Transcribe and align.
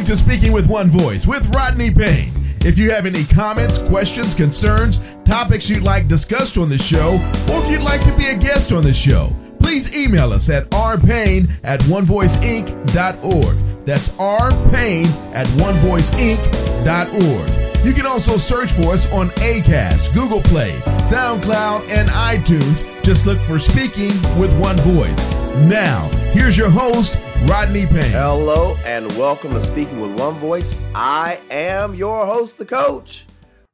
listening 0.00 0.16
to 0.16 0.30
Speaking 0.30 0.52
with 0.52 0.68
One 0.68 0.88
Voice 0.88 1.26
with 1.26 1.46
Rodney 1.54 1.90
Payne. 1.90 2.32
If 2.60 2.78
you 2.78 2.90
have 2.90 3.06
any 3.06 3.24
comments, 3.24 3.80
questions, 3.82 4.34
concerns, 4.34 5.16
topics 5.24 5.68
you'd 5.68 5.82
like 5.82 6.08
discussed 6.08 6.56
on 6.58 6.68
the 6.68 6.78
show, 6.78 7.14
or 7.52 7.62
if 7.62 7.70
you'd 7.70 7.82
like 7.82 8.02
to 8.04 8.16
be 8.16 8.26
a 8.26 8.36
guest 8.36 8.72
on 8.72 8.82
the 8.82 8.94
show, 8.94 9.30
please 9.58 9.96
email 9.96 10.32
us 10.32 10.48
at 10.48 10.64
rpayne 10.70 11.50
at 11.64 11.80
onevoiceinc.org. 11.80 13.56
That's 13.84 14.12
rpayne 14.12 15.34
at 15.34 15.46
onevoiceinc.org. 15.48 17.59
You 17.82 17.94
can 17.94 18.04
also 18.04 18.36
search 18.36 18.72
for 18.72 18.92
us 18.92 19.10
on 19.10 19.28
ACAST, 19.30 20.12
Google 20.12 20.42
Play, 20.42 20.72
SoundCloud, 21.00 21.88
and 21.88 22.10
iTunes. 22.10 22.84
Just 23.02 23.24
look 23.24 23.38
for 23.38 23.58
Speaking 23.58 24.10
with 24.38 24.54
One 24.60 24.76
Voice. 24.80 25.30
Now, 25.66 26.06
here's 26.32 26.58
your 26.58 26.68
host, 26.68 27.18
Rodney 27.46 27.86
Payne. 27.86 28.10
Hello, 28.10 28.76
and 28.84 29.10
welcome 29.16 29.52
to 29.52 29.62
Speaking 29.62 29.98
with 29.98 30.20
One 30.20 30.34
Voice. 30.34 30.76
I 30.94 31.40
am 31.50 31.94
your 31.94 32.26
host, 32.26 32.58
the 32.58 32.66
coach, 32.66 33.24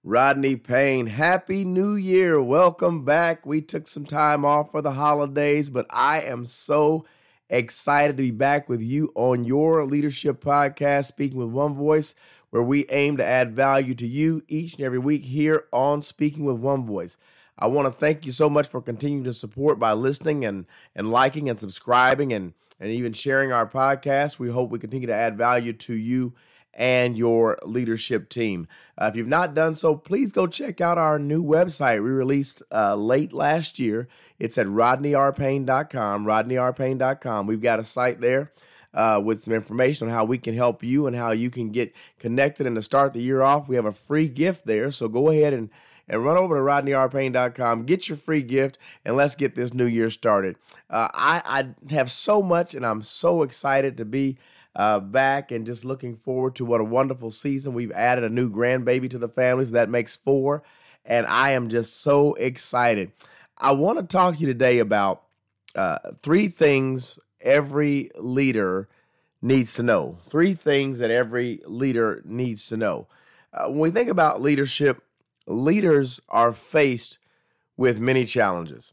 Rodney 0.05 0.55
Payne. 0.55 1.09
Happy 1.09 1.64
New 1.64 1.97
Year. 1.97 2.41
Welcome 2.41 3.05
back. 3.05 3.45
We 3.45 3.61
took 3.61 3.88
some 3.88 4.06
time 4.06 4.45
off 4.45 4.70
for 4.70 4.83
the 4.83 4.92
holidays, 4.92 5.69
but 5.69 5.84
I 5.91 6.20
am 6.20 6.45
so 6.45 7.05
excited 7.50 8.16
to 8.16 8.23
be 8.23 8.30
back 8.30 8.69
with 8.69 8.80
you 8.80 9.11
on 9.16 9.45
your 9.45 9.84
leadership 9.84 10.41
podcast, 10.41 11.06
Speaking 11.06 11.38
with 11.38 11.48
One 11.48 11.75
Voice 11.75 12.14
where 12.56 12.65
we 12.65 12.87
aim 12.88 13.19
to 13.19 13.24
add 13.24 13.55
value 13.55 13.95
to 13.95 14.06
you 14.06 14.42
each 14.48 14.77
and 14.77 14.83
every 14.83 14.98
week 14.98 15.27
here 15.27 15.66
on 15.74 16.01
Speaking 16.01 16.47
with 16.47 16.56
One 16.56 16.87
Voice. 16.87 17.19
I 17.59 17.66
want 17.66 17.84
to 17.84 17.92
thank 17.92 18.24
you 18.24 18.33
so 18.33 18.48
much 18.48 18.66
for 18.66 18.80
continuing 18.80 19.24
to 19.24 19.34
support 19.34 19.78
by 19.78 19.92
listening 19.92 20.42
and, 20.42 20.64
and 20.95 21.11
liking 21.11 21.50
and 21.50 21.61
subscribing 21.61 22.33
and, 22.33 22.55
and 22.80 22.91
even 22.91 23.12
sharing 23.12 23.52
our 23.52 23.66
podcast. 23.66 24.38
We 24.38 24.48
hope 24.48 24.70
we 24.70 24.78
continue 24.78 25.06
to 25.06 25.12
add 25.12 25.37
value 25.37 25.74
to 25.74 25.95
you 25.95 26.33
and 26.72 27.19
your 27.19 27.58
leadership 27.62 28.31
team. 28.31 28.69
Uh, 28.97 29.11
if 29.11 29.16
you've 29.16 29.28
not 29.28 29.55
done 29.55 29.75
so, 29.75 29.94
please 29.94 30.33
go 30.33 30.47
check 30.47 30.81
out 30.81 30.97
our 30.97 31.19
new 31.19 31.44
website 31.44 32.03
we 32.03 32.09
released 32.09 32.62
uh, 32.72 32.94
late 32.94 33.34
last 33.34 33.78
year. 33.78 34.09
It's 34.38 34.56
at 34.56 34.66
rodneyrpayne.com, 34.66 36.25
rodneyrpayne.com. 36.25 37.47
We've 37.47 37.61
got 37.61 37.81
a 37.81 37.84
site 37.84 38.22
there 38.22 38.50
uh, 38.97 39.20
with 39.22 39.44
some 39.44 39.55
information 39.55 40.08
on 40.08 40.14
how 40.14 40.25
we 40.25 40.39
can 40.39 40.55
help 40.55 40.83
you 40.83 41.06
and 41.06 41.14
how 41.14 41.30
you 41.30 41.50
can 41.50 41.70
get 41.70 41.94
connected 42.19 42.66
and 42.66 42.75
to 42.75 42.83
start 42.83 43.12
the 43.12 43.22
year 43.22 43.42
off. 43.42 43.69
We 43.69 43.77
have 43.77 43.84
a 43.84 43.92
free 43.92 44.27
gift 44.27 44.66
there. 44.66 44.91
So 44.91 45.06
go 45.06 45.30
ahead 45.30 45.53
and, 45.53 45.69
and 46.08 46.25
run 46.25 46.38
over 46.38 46.55
to 46.55 46.61
rodneyrpayne.com, 46.62 47.84
get 47.84 48.08
your 48.08 48.16
free 48.16 48.42
gift, 48.42 48.78
and 49.05 49.14
let's 49.14 49.36
get 49.36 49.55
this 49.55 49.75
new 49.75 49.84
year 49.84 50.08
started. 50.11 50.56
Uh, 50.88 51.08
I, 51.12 51.42
I 51.44 51.94
have 51.94 52.11
so 52.11 52.42
much, 52.42 52.75
and 52.75 52.86
I'm 52.86 53.03
so 53.03 53.42
excited 53.42 53.98
to 53.98 54.06
be 54.06 54.38
uh, 54.75 55.00
back 55.00 55.53
and 55.53 55.66
just 55.66 55.84
looking 55.84 56.16
forward 56.16 56.55
to 56.56 56.64
what 56.64 56.81
a 56.81 56.84
wonderful 56.84 57.31
season. 57.31 57.75
We've 57.75 57.92
added 57.92 58.25
a 58.25 58.31
new 58.31 58.50
grandbaby 58.50 59.10
to 59.10 59.19
the 59.19 59.28
families. 59.28 59.72
That 59.72 59.91
makes 59.91 60.16
four. 60.16 60.62
And 61.05 61.27
I 61.27 61.50
am 61.50 61.69
just 61.69 62.00
so 62.03 62.34
excited. 62.34 63.12
I 63.58 63.72
want 63.72 63.98
to 63.98 64.05
talk 64.05 64.34
to 64.34 64.41
you 64.41 64.47
today 64.47 64.78
about 64.78 65.22
uh, 65.75 65.98
three 66.22 66.48
things 66.48 67.19
every 67.41 68.11
leader 68.17 68.89
needs 69.42 69.75
to 69.75 69.83
know. 69.83 70.19
Three 70.25 70.55
things 70.55 70.98
that 70.98 71.11
every 71.11 71.61
leader 71.67 72.23
needs 72.25 72.69
to 72.69 72.77
know. 72.77 73.06
Uh, 73.53 73.67
when 73.67 73.78
we 73.78 73.91
think 73.91 74.11
about 74.11 74.43
leadership, 74.43 75.03
leaders 75.47 76.20
are 76.28 76.53
faced 76.53 77.19
with 77.77 78.01
many 78.01 78.25
challenges. 78.25 78.93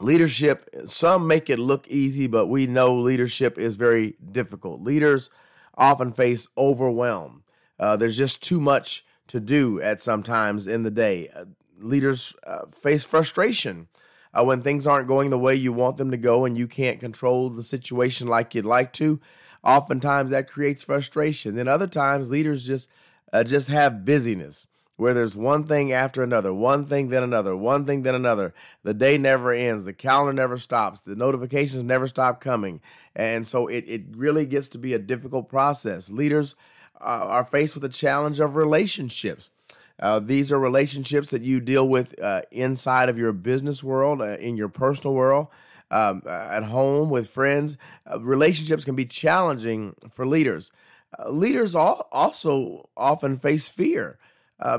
Leadership, 0.00 0.68
some 0.84 1.26
make 1.26 1.48
it 1.48 1.58
look 1.58 1.88
easy, 1.88 2.26
but 2.26 2.46
we 2.46 2.66
know 2.66 2.94
leadership 2.94 3.58
is 3.58 3.76
very 3.76 4.14
difficult. 4.30 4.82
Leaders 4.82 5.30
often 5.74 6.12
face 6.12 6.48
overwhelm. 6.56 7.42
Uh, 7.78 7.96
there's 7.96 8.18
just 8.18 8.42
too 8.42 8.60
much 8.60 9.04
to 9.26 9.40
do 9.40 9.80
at 9.80 10.02
some 10.02 10.22
times 10.22 10.66
in 10.66 10.82
the 10.82 10.90
day. 10.90 11.28
Uh, 11.34 11.46
leaders 11.78 12.34
uh, 12.46 12.66
face 12.66 13.04
frustration 13.04 13.88
uh, 14.36 14.44
when 14.44 14.62
things 14.62 14.86
aren't 14.86 15.08
going 15.08 15.30
the 15.30 15.38
way 15.38 15.54
you 15.54 15.72
want 15.72 15.96
them 15.96 16.10
to 16.10 16.16
go 16.16 16.44
and 16.44 16.56
you 16.56 16.66
can't 16.66 17.00
control 17.00 17.50
the 17.50 17.62
situation 17.62 18.26
like 18.26 18.54
you'd 18.54 18.64
like 18.64 18.92
to. 18.94 19.20
Oftentimes 19.64 20.30
that 20.30 20.48
creates 20.48 20.82
frustration. 20.82 21.54
Then 21.54 21.68
other 21.68 21.86
times 21.86 22.30
leaders 22.30 22.66
just 22.66 22.90
uh, 23.32 23.42
just 23.42 23.68
have 23.68 24.04
busyness 24.04 24.66
where 24.96 25.12
there's 25.12 25.36
one 25.36 25.64
thing 25.64 25.92
after 25.92 26.22
another, 26.22 26.54
one 26.54 26.84
thing 26.84 27.08
then 27.08 27.22
another, 27.22 27.54
one 27.54 27.84
thing 27.84 28.02
then 28.02 28.14
another. 28.14 28.54
The 28.82 28.94
day 28.94 29.18
never 29.18 29.52
ends, 29.52 29.84
the 29.84 29.92
calendar 29.92 30.32
never 30.32 30.58
stops, 30.58 31.02
the 31.02 31.16
notifications 31.16 31.84
never 31.84 32.08
stop 32.08 32.40
coming. 32.40 32.80
And 33.14 33.46
so 33.46 33.66
it, 33.66 33.84
it 33.86 34.02
really 34.12 34.46
gets 34.46 34.68
to 34.70 34.78
be 34.78 34.94
a 34.94 34.98
difficult 34.98 35.48
process. 35.48 36.10
Leaders 36.10 36.54
uh, 36.98 37.04
are 37.04 37.44
faced 37.44 37.74
with 37.74 37.82
the 37.82 37.88
challenge 37.90 38.40
of 38.40 38.56
relationships. 38.56 39.50
Uh, 39.98 40.20
these 40.20 40.52
are 40.52 40.58
relationships 40.58 41.30
that 41.30 41.42
you 41.42 41.60
deal 41.60 41.88
with 41.88 42.20
uh, 42.20 42.42
inside 42.50 43.08
of 43.08 43.18
your 43.18 43.32
business 43.32 43.82
world, 43.82 44.20
uh, 44.20 44.36
in 44.36 44.56
your 44.56 44.68
personal 44.68 45.14
world, 45.14 45.48
um, 45.90 46.22
uh, 46.26 46.30
at 46.50 46.64
home 46.64 47.08
with 47.08 47.28
friends. 47.28 47.76
Uh, 48.10 48.20
relationships 48.20 48.84
can 48.84 48.94
be 48.94 49.06
challenging 49.06 49.94
for 50.10 50.26
leaders. 50.26 50.70
Uh, 51.18 51.30
leaders 51.30 51.74
also 51.74 52.88
often 52.96 53.36
face 53.36 53.68
fear. 53.68 54.18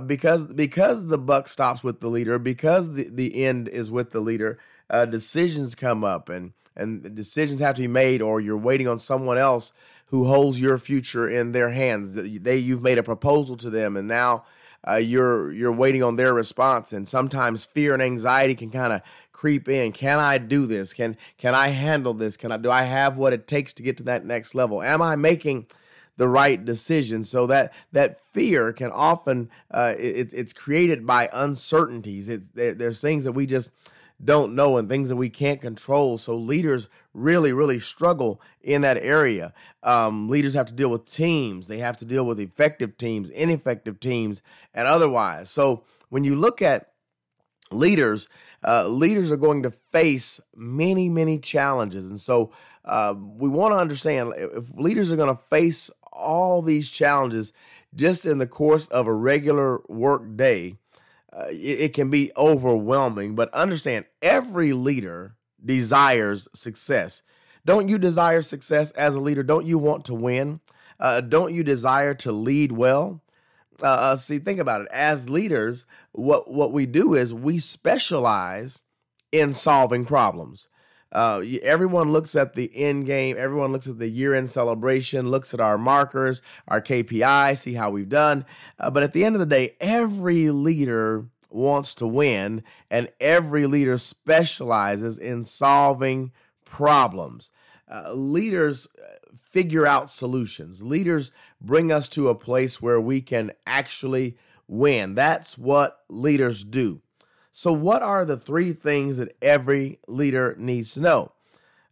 because 0.05 0.47
because 0.47 1.07
the 1.07 1.17
buck 1.17 1.47
stops 1.47 1.83
with 1.83 1.99
the 1.99 2.09
leader, 2.09 2.37
because 2.37 2.93
the, 2.93 3.09
the 3.11 3.43
end 3.43 3.67
is 3.67 3.89
with 3.89 4.11
the 4.11 4.19
leader, 4.19 4.59
decisions 5.09 5.75
come 5.75 6.03
up 6.03 6.29
and 6.29 6.53
and 6.75 7.15
decisions 7.15 7.59
have 7.59 7.75
to 7.75 7.81
be 7.81 7.87
made, 7.87 8.21
or 8.21 8.39
you're 8.39 8.55
waiting 8.55 8.87
on 8.87 8.99
someone 8.99 9.37
else 9.37 9.73
who 10.07 10.25
holds 10.25 10.61
your 10.61 10.77
future 10.77 11.27
in 11.27 11.51
their 11.51 11.71
hands. 11.71 12.13
They 12.13 12.57
you've 12.57 12.83
made 12.83 12.99
a 12.99 13.03
proposal 13.03 13.57
to 13.57 13.69
them, 13.69 13.97
and 13.97 14.07
now 14.07 14.45
uh, 14.87 14.95
you're 14.95 15.51
you're 15.51 15.71
waiting 15.71 16.03
on 16.03 16.15
their 16.15 16.33
response. 16.33 16.93
And 16.93 17.07
sometimes 17.07 17.65
fear 17.65 17.93
and 17.93 18.01
anxiety 18.01 18.55
can 18.55 18.69
kind 18.69 18.93
of 18.93 19.01
creep 19.31 19.67
in. 19.67 19.91
Can 19.91 20.19
i 20.19 20.37
do 20.37 20.65
this? 20.65 20.93
Can 20.93 21.17
can 21.37 21.53
i 21.53 21.69
handle 21.69 22.13
this? 22.13 22.37
Can 22.37 22.51
i 22.51 22.57
do 22.57 22.71
i 22.71 22.83
have 22.83 23.17
what 23.17 23.33
it 23.33 23.47
takes 23.47 23.73
to 23.73 23.83
get 23.83 23.97
to 23.97 24.03
that 24.03 24.25
next 24.25 24.55
level? 24.55 24.81
Am 24.81 25.01
i 25.01 25.15
making 25.15 25.67
the 26.17 26.27
right 26.27 26.63
decision? 26.63 27.23
So 27.23 27.45
that 27.47 27.73
that 27.91 28.21
fear 28.21 28.73
can 28.73 28.91
often 28.91 29.49
uh, 29.71 29.93
it, 29.97 30.33
it's 30.33 30.53
created 30.53 31.05
by 31.05 31.29
uncertainties. 31.33 32.29
It, 32.29 32.55
there, 32.55 32.73
there's 32.73 33.01
things 33.01 33.25
that 33.25 33.33
we 33.33 33.45
just 33.45 33.71
don't 34.23 34.55
know 34.55 34.77
and 34.77 34.89
things 34.89 35.09
that 35.09 35.15
we 35.15 35.29
can't 35.29 35.61
control. 35.61 36.17
So 36.17 36.35
leaders 36.35 36.89
really, 37.13 37.53
really 37.53 37.79
struggle 37.79 38.41
in 38.61 38.81
that 38.81 38.97
area. 38.97 39.53
Um, 39.83 40.29
leaders 40.29 40.53
have 40.55 40.65
to 40.67 40.73
deal 40.73 40.89
with 40.89 41.05
teams, 41.05 41.67
they 41.67 41.77
have 41.79 41.97
to 41.97 42.05
deal 42.05 42.25
with 42.25 42.39
effective 42.39 42.97
teams, 42.97 43.29
ineffective 43.29 43.99
teams, 43.99 44.41
and 44.73 44.87
otherwise. 44.87 45.49
So 45.49 45.83
when 46.09 46.23
you 46.23 46.35
look 46.35 46.61
at 46.61 46.91
leaders, 47.71 48.29
uh, 48.65 48.87
leaders 48.87 49.31
are 49.31 49.37
going 49.37 49.63
to 49.63 49.71
face 49.71 50.39
many, 50.55 51.09
many 51.09 51.37
challenges. 51.37 52.09
And 52.09 52.19
so 52.19 52.51
uh, 52.85 53.13
we 53.17 53.49
want 53.49 53.73
to 53.73 53.77
understand 53.77 54.33
if 54.37 54.69
leaders 54.73 55.11
are 55.11 55.17
going 55.17 55.35
to 55.35 55.41
face 55.49 55.91
all 56.11 56.61
these 56.61 56.89
challenges 56.89 57.53
just 57.93 58.25
in 58.25 58.37
the 58.37 58.47
course 58.47 58.87
of 58.87 59.07
a 59.07 59.13
regular 59.13 59.81
work 59.87 60.35
day, 60.35 60.77
uh, 61.33 61.47
it, 61.49 61.79
it 61.79 61.93
can 61.93 62.09
be 62.09 62.31
overwhelming. 62.35 63.35
But 63.35 63.53
understand, 63.53 64.05
every 64.21 64.73
leader 64.73 65.35
desires 65.63 66.47
success. 66.53 67.23
Don't 67.65 67.89
you 67.89 67.97
desire 67.97 68.41
success 68.41 68.91
as 68.91 69.15
a 69.15 69.19
leader? 69.19 69.43
Don't 69.43 69.65
you 69.65 69.77
want 69.77 70.05
to 70.05 70.13
win? 70.13 70.61
Uh, 70.99 71.21
don't 71.21 71.53
you 71.53 71.63
desire 71.63 72.13
to 72.15 72.31
lead 72.31 72.71
well? 72.71 73.21
Uh, 73.81 73.87
uh 73.87 74.15
see, 74.15 74.39
think 74.39 74.59
about 74.59 74.81
it. 74.81 74.87
As 74.91 75.29
leaders, 75.29 75.85
what 76.11 76.49
what 76.49 76.71
we 76.71 76.85
do 76.85 77.13
is 77.13 77.33
we 77.33 77.59
specialize 77.59 78.81
in 79.31 79.53
solving 79.53 80.05
problems. 80.05 80.67
Uh, 81.11 81.41
everyone 81.61 82.11
looks 82.11 82.35
at 82.35 82.53
the 82.53 82.69
end 82.75 83.05
game. 83.05 83.35
Everyone 83.37 83.71
looks 83.71 83.87
at 83.87 83.99
the 83.99 84.09
year 84.09 84.33
end 84.33 84.49
celebration, 84.49 85.31
looks 85.31 85.53
at 85.53 85.59
our 85.59 85.77
markers, 85.77 86.41
our 86.67 86.81
KPI, 86.81 87.57
see 87.57 87.73
how 87.73 87.89
we've 87.89 88.09
done. 88.09 88.45
Uh, 88.79 88.89
but 88.89 89.03
at 89.03 89.13
the 89.13 89.23
end 89.23 89.35
of 89.35 89.39
the 89.39 89.45
day, 89.45 89.75
every 89.79 90.49
leader 90.49 91.25
wants 91.49 91.95
to 91.95 92.07
win, 92.07 92.63
and 92.91 93.09
every 93.19 93.65
leader 93.65 93.97
specializes 93.97 95.17
in 95.17 95.43
solving 95.43 96.31
problems. 96.65 97.51
Uh, 97.89 98.11
leaders 98.13 98.87
uh, 99.01 99.15
figure 99.41 99.87
out 99.87 100.09
solutions. 100.09 100.83
Leaders 100.83 101.31
bring 101.61 101.91
us 101.91 102.09
to 102.09 102.27
a 102.27 102.35
place 102.35 102.81
where 102.81 102.99
we 102.99 103.21
can 103.21 103.51
actually 103.65 104.37
win. 104.67 105.15
That's 105.15 105.57
what 105.57 106.01
leaders 106.09 106.63
do. 106.63 107.01
So, 107.57 107.73
what 107.73 108.03
are 108.03 108.23
the 108.23 108.37
three 108.37 108.71
things 108.71 109.17
that 109.17 109.35
every 109.41 109.97
leader 110.07 110.55
needs 110.59 110.93
to 110.93 111.01
know? 111.01 111.31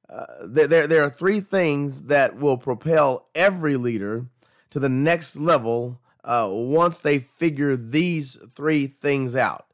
Uh, 0.07 0.25
there, 0.43 0.85
there 0.85 1.03
are 1.03 1.09
three 1.09 1.39
things 1.39 2.03
that 2.03 2.35
will 2.35 2.57
propel 2.57 3.25
every 3.33 3.75
leader 3.75 4.27
to 4.69 4.79
the 4.79 4.89
next 4.89 5.37
level 5.37 5.99
uh, 6.23 6.47
once 6.51 6.99
they 6.99 7.17
figure 7.17 7.75
these 7.75 8.37
three 8.53 8.85
things 8.85 9.35
out. 9.35 9.65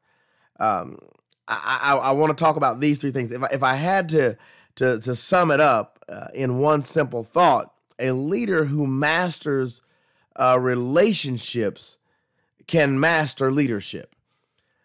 Um, 0.61 0.97
I, 1.49 1.81
I, 1.83 1.95
I 1.97 2.11
want 2.13 2.37
to 2.37 2.41
talk 2.41 2.55
about 2.55 2.79
these 2.79 3.01
three 3.01 3.11
things. 3.11 3.33
If 3.33 3.43
I, 3.43 3.47
if 3.47 3.61
I 3.61 3.75
had 3.75 4.07
to, 4.09 4.37
to, 4.75 4.97
to 4.97 5.13
sum 5.13 5.51
it 5.51 5.59
up 5.59 5.99
uh, 6.07 6.27
in 6.33 6.59
one 6.59 6.83
simple 6.83 7.25
thought, 7.25 7.73
a 7.99 8.11
leader 8.11 8.63
who 8.63 8.87
masters 8.87 9.81
uh, 10.37 10.57
relationships 10.57 11.97
can 12.65 12.97
master 12.97 13.51
leadership. 13.51 14.15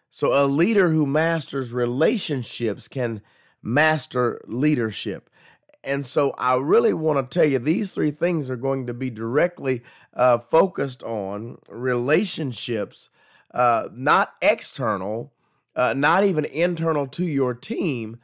So, 0.09 0.33
a 0.33 0.45
leader 0.45 0.89
who 0.89 1.05
masters 1.05 1.73
relationships 1.73 2.87
can 2.87 3.21
master 3.61 4.41
leadership. 4.47 5.29
And 5.83 6.05
so, 6.05 6.33
I 6.37 6.55
really 6.55 6.93
want 6.93 7.29
to 7.29 7.39
tell 7.39 7.47
you 7.47 7.59
these 7.59 7.93
three 7.93 8.11
things 8.11 8.49
are 8.49 8.55
going 8.55 8.87
to 8.87 8.93
be 8.93 9.09
directly 9.09 9.83
uh, 10.13 10.39
focused 10.39 11.03
on 11.03 11.57
relationships, 11.69 13.09
uh, 13.53 13.89
not 13.93 14.33
external, 14.41 15.33
uh, 15.75 15.93
not 15.95 16.23
even 16.23 16.45
internal 16.45 17.07
to 17.07 17.25
your 17.25 17.53
team, 17.53 18.19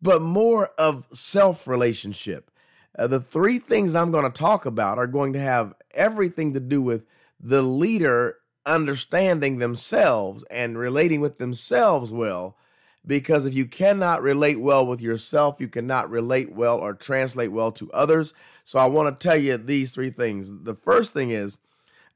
but 0.00 0.22
more 0.22 0.68
of 0.78 1.06
self 1.12 1.66
relationship. 1.66 2.50
Uh, 2.98 3.06
the 3.06 3.20
three 3.20 3.58
things 3.58 3.94
I'm 3.94 4.10
going 4.10 4.30
to 4.30 4.38
talk 4.38 4.66
about 4.66 4.98
are 4.98 5.06
going 5.06 5.32
to 5.32 5.40
have 5.40 5.74
everything 5.92 6.52
to 6.54 6.60
do 6.60 6.82
with 6.82 7.06
the 7.40 7.62
leader 7.62 8.36
understanding 8.66 9.58
themselves 9.58 10.44
and 10.50 10.78
relating 10.78 11.20
with 11.20 11.38
themselves 11.38 12.12
well. 12.12 12.56
Because 13.04 13.46
if 13.46 13.54
you 13.54 13.66
cannot 13.66 14.22
relate 14.22 14.60
well 14.60 14.86
with 14.86 15.00
yourself, 15.00 15.60
you 15.60 15.66
cannot 15.66 16.08
relate 16.08 16.52
well 16.52 16.78
or 16.78 16.94
translate 16.94 17.50
well 17.50 17.72
to 17.72 17.90
others. 17.90 18.32
So 18.62 18.78
I 18.78 18.86
want 18.86 19.18
to 19.18 19.28
tell 19.28 19.36
you 19.36 19.56
these 19.56 19.92
three 19.92 20.10
things. 20.10 20.52
The 20.62 20.76
first 20.76 21.12
thing 21.12 21.30
is 21.30 21.56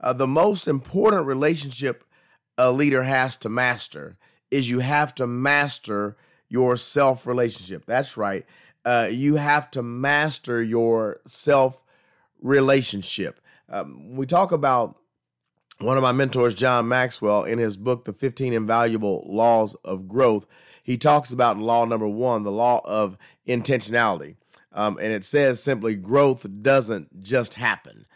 uh, 0.01 0.13
the 0.13 0.29
most 0.29 0.69
important 0.69 1.27
relationship 1.27 2.05
a 2.57 2.71
leader 2.71 3.03
has 3.03 3.37
to 3.39 3.49
master 3.49 4.17
is 4.51 4.71
you 4.71 4.79
have 4.79 5.15
to 5.17 5.27
master 5.27 6.17
your 6.49 6.77
self 6.77 7.27
relationship. 7.27 7.85
That's 7.87 8.17
right. 8.17 8.47
Uh, 8.85 9.09
you 9.11 9.37
have 9.37 9.71
to 9.73 9.83
master 9.83 10.63
your 10.63 11.21
self 11.27 11.83
relationship. 12.41 13.41
Um, 13.69 14.15
we 14.15 14.27
talk 14.27 14.53
about 14.53 14.97
one 15.79 15.97
of 15.97 16.03
my 16.03 16.13
mentors, 16.13 16.55
John 16.55 16.89
Maxwell, 16.89 17.45
in 17.45 17.59
his 17.59 17.77
book, 17.77 18.05
The 18.05 18.13
15 18.13 18.53
Invaluable 18.53 19.25
Laws 19.29 19.75
of 19.85 20.09
Growth, 20.09 20.47
he 20.83 20.97
talks 20.97 21.33
about 21.33 21.59
law 21.59 21.85
number 21.85 22.09
one, 22.09 22.45
the 22.45 22.51
law 22.51 22.81
of 22.85 23.19
intentionality. 23.47 24.37
Um, 24.73 24.99
and 25.01 25.13
it 25.13 25.25
says 25.25 25.63
simply, 25.63 25.95
growth 25.95 26.47
doesn't 26.63 27.23
just 27.23 27.55
happen. 27.55 28.07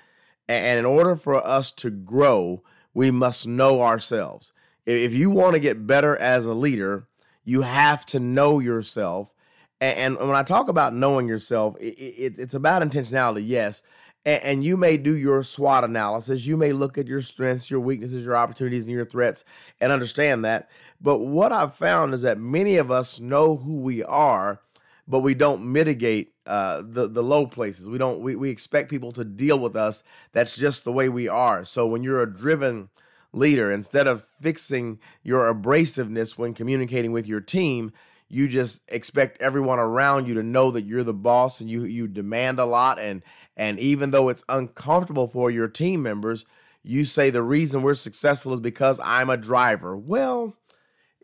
And 0.49 0.79
in 0.79 0.85
order 0.85 1.15
for 1.17 1.45
us 1.47 1.71
to 1.73 1.91
grow, 1.91 2.63
we 2.95 3.11
must 3.11 3.47
know 3.47 3.83
ourselves. 3.83 4.53
If 4.87 5.15
you 5.15 5.31
want 5.31 5.55
to 5.55 5.61
get 5.61 5.87
better 5.87 6.17
as 6.17 6.47
a 6.47 6.55
leader, 6.55 7.07
you 7.45 7.63
have 7.63 8.05
to 8.07 8.21
know 8.21 8.59
yourself. 8.59 9.35
And 9.81 10.19
when 10.19 10.35
I 10.35 10.43
talk 10.43 10.69
about 10.69 10.95
knowing 10.95 11.29
yourself, 11.29 11.77
it's 11.81 12.55
about 12.55 12.83
intentionality, 12.83 13.45
yes, 13.47 13.83
and, 14.25 14.43
and 14.43 14.65
you 14.65 14.77
may 14.77 14.97
do 14.97 15.15
your 15.15 15.43
SWOT 15.43 15.85
analysis. 15.85 16.47
You 16.47 16.57
may 16.57 16.73
look 16.73 16.99
at 16.99 17.07
your 17.07 17.21
strengths, 17.21 17.71
your 17.71 17.81
weaknesses, 17.81 18.25
your 18.25 18.37
opportunities, 18.37 18.85
and 18.85 18.95
your 18.95 19.05
threats 19.05 19.45
and 19.81 19.93
understand 19.93 20.45
that. 20.45 20.71
But 21.01 21.19
what 21.19 21.53
I've 21.53 21.75
found 21.75 22.15
is 22.15 22.23
that 22.23 22.39
many 22.39 22.77
of 22.77 22.91
us 22.91 23.21
know 23.21 23.57
who 23.57 23.81
we 23.81 24.03
are, 24.03 24.61
but 25.09 25.21
we 25.21 25.35
don't 25.35 25.73
mitigate 25.73 26.35
uh, 26.47 26.83
the 26.85 27.09
the 27.09 27.23
low 27.23 27.47
places. 27.47 27.89
We 27.89 27.99
don't. 27.99 28.21
We, 28.21 28.35
we 28.35 28.51
expect 28.51 28.91
people 28.91 29.13
to 29.13 29.25
deal 29.25 29.59
with 29.59 29.77
us. 29.77 30.03
That's 30.33 30.57
just 30.57 30.85
the 30.85 30.93
way 30.93 31.09
we 31.09 31.29
are. 31.29 31.65
So 31.65 31.87
when 31.87 32.03
you're 32.03 32.23
a 32.23 32.33
driven 32.33 32.91
leader, 33.33 33.71
instead 33.71 34.07
of 34.07 34.25
fixing 34.25 34.99
your 35.23 35.53
abrasiveness 35.53 36.37
when 36.37 36.55
communicating 36.55 37.13
with 37.13 37.27
your 37.27 37.41
team, 37.41 37.93
you 38.31 38.47
just 38.47 38.83
expect 38.89 39.43
everyone 39.43 39.81
around 39.81 40.29
you 40.29 40.35
to 40.35 40.43
know 40.43 40.71
that 40.71 40.85
you're 40.85 41.03
the 41.03 41.13
boss 41.13 41.61
and 41.61 41.69
you 41.69 41.85
you 41.85 42.07
demand 42.07 42.59
a 42.59 42.65
lot. 42.65 42.99
And 42.99 43.23
and 43.57 43.79
even 43.79 44.13
though 44.13 44.29
it's 44.29 44.45
uncomfortable 44.49 45.29
for 45.29 45.51
your 45.51 45.69
team 45.69 46.03
members 46.03 46.47
you 46.83 47.05
say 47.05 47.29
the 47.29 47.43
reason 47.43 47.83
we're 47.83 47.93
successful 47.93 48.55
is 48.55 48.61
because 48.61 48.99
I'm 49.05 49.29
a 49.29 49.37
driver. 49.37 49.97
Well 49.97 50.57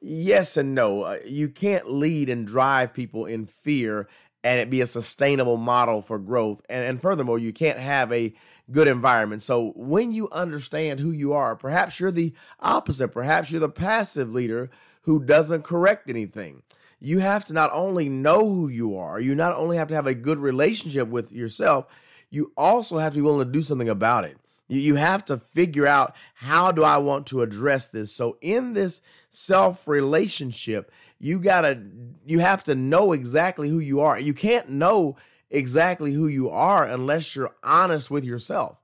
yes 0.03 0.57
and 0.57 0.75
no. 0.75 1.03
Uh, 1.03 1.19
you 1.25 1.49
can't 1.49 1.91
lead 1.91 2.29
and 2.29 2.47
drive 2.47 2.93
people 2.93 3.25
in 3.25 3.47
fear 3.47 4.09
and 4.45 4.61
it 4.61 4.69
be 4.69 4.81
a 4.81 4.87
sustainable 4.87 5.57
model 5.57 6.03
for 6.03 6.19
growth. 6.19 6.61
And 6.69 6.85
and 6.85 7.01
furthermore 7.01 7.39
you 7.39 7.53
can't 7.53 7.79
have 7.79 8.13
a 8.13 8.35
good 8.69 8.89
environment. 8.89 9.43
So 9.43 9.73
when 9.77 10.11
you 10.11 10.29
understand 10.33 10.99
who 10.99 11.13
you 11.13 11.33
are 11.33 11.55
perhaps 11.55 12.01
you're 12.01 12.11
the 12.11 12.35
opposite. 12.59 13.09
Perhaps 13.09 13.53
you're 13.53 13.61
the 13.61 13.69
passive 13.69 14.35
leader 14.35 14.71
who 15.03 15.25
doesn't 15.25 15.63
correct 15.63 16.11
anything 16.11 16.63
you 17.01 17.19
have 17.19 17.45
to 17.47 17.53
not 17.53 17.71
only 17.73 18.09
know 18.09 18.49
who 18.49 18.69
you 18.69 18.97
are, 18.97 19.21
you 19.21 19.35
not 19.35 19.55
only 19.55 19.77
have 19.77 19.89
to 19.89 19.95
have 19.95 20.07
a 20.07 20.15
good 20.15 20.39
relationship 20.39 21.09
with 21.09 21.33
yourself, 21.33 21.87
you 22.31 22.53
also 22.57 22.99
have 22.99 23.13
to 23.13 23.19
be 23.19 23.23
willing 23.23 23.47
to 23.47 23.53
do 23.53 23.63
something 23.63 23.89
about 23.89 24.25
it. 24.25 24.39
You 24.69 24.97
have 24.97 25.25
to 25.27 25.39
figure 25.39 25.87
out 25.87 26.17
how 26.35 26.73
do 26.73 26.83
I 26.83 26.97
want 26.99 27.27
to 27.29 27.43
address 27.43 27.89
this. 27.89 28.13
So 28.13 28.37
in 28.41 28.73
this 28.73 29.01
self 29.31 29.87
relationship, 29.87 30.91
you 31.21 31.39
gotta 31.39 31.83
you 32.27 32.41
have 32.41 32.65
to 32.65 32.75
know 32.75 33.13
exactly 33.13 33.69
who 33.69 33.79
you 33.79 34.01
are. 34.01 34.19
You 34.19 34.35
can't 34.35 34.71
know 34.71 35.17
exactly 35.51 36.13
who 36.13 36.27
you 36.27 36.51
are 36.51 36.85
unless 36.85 37.37
you're 37.37 37.55
honest 37.63 38.11
with 38.11 38.25
yourself. 38.25 38.79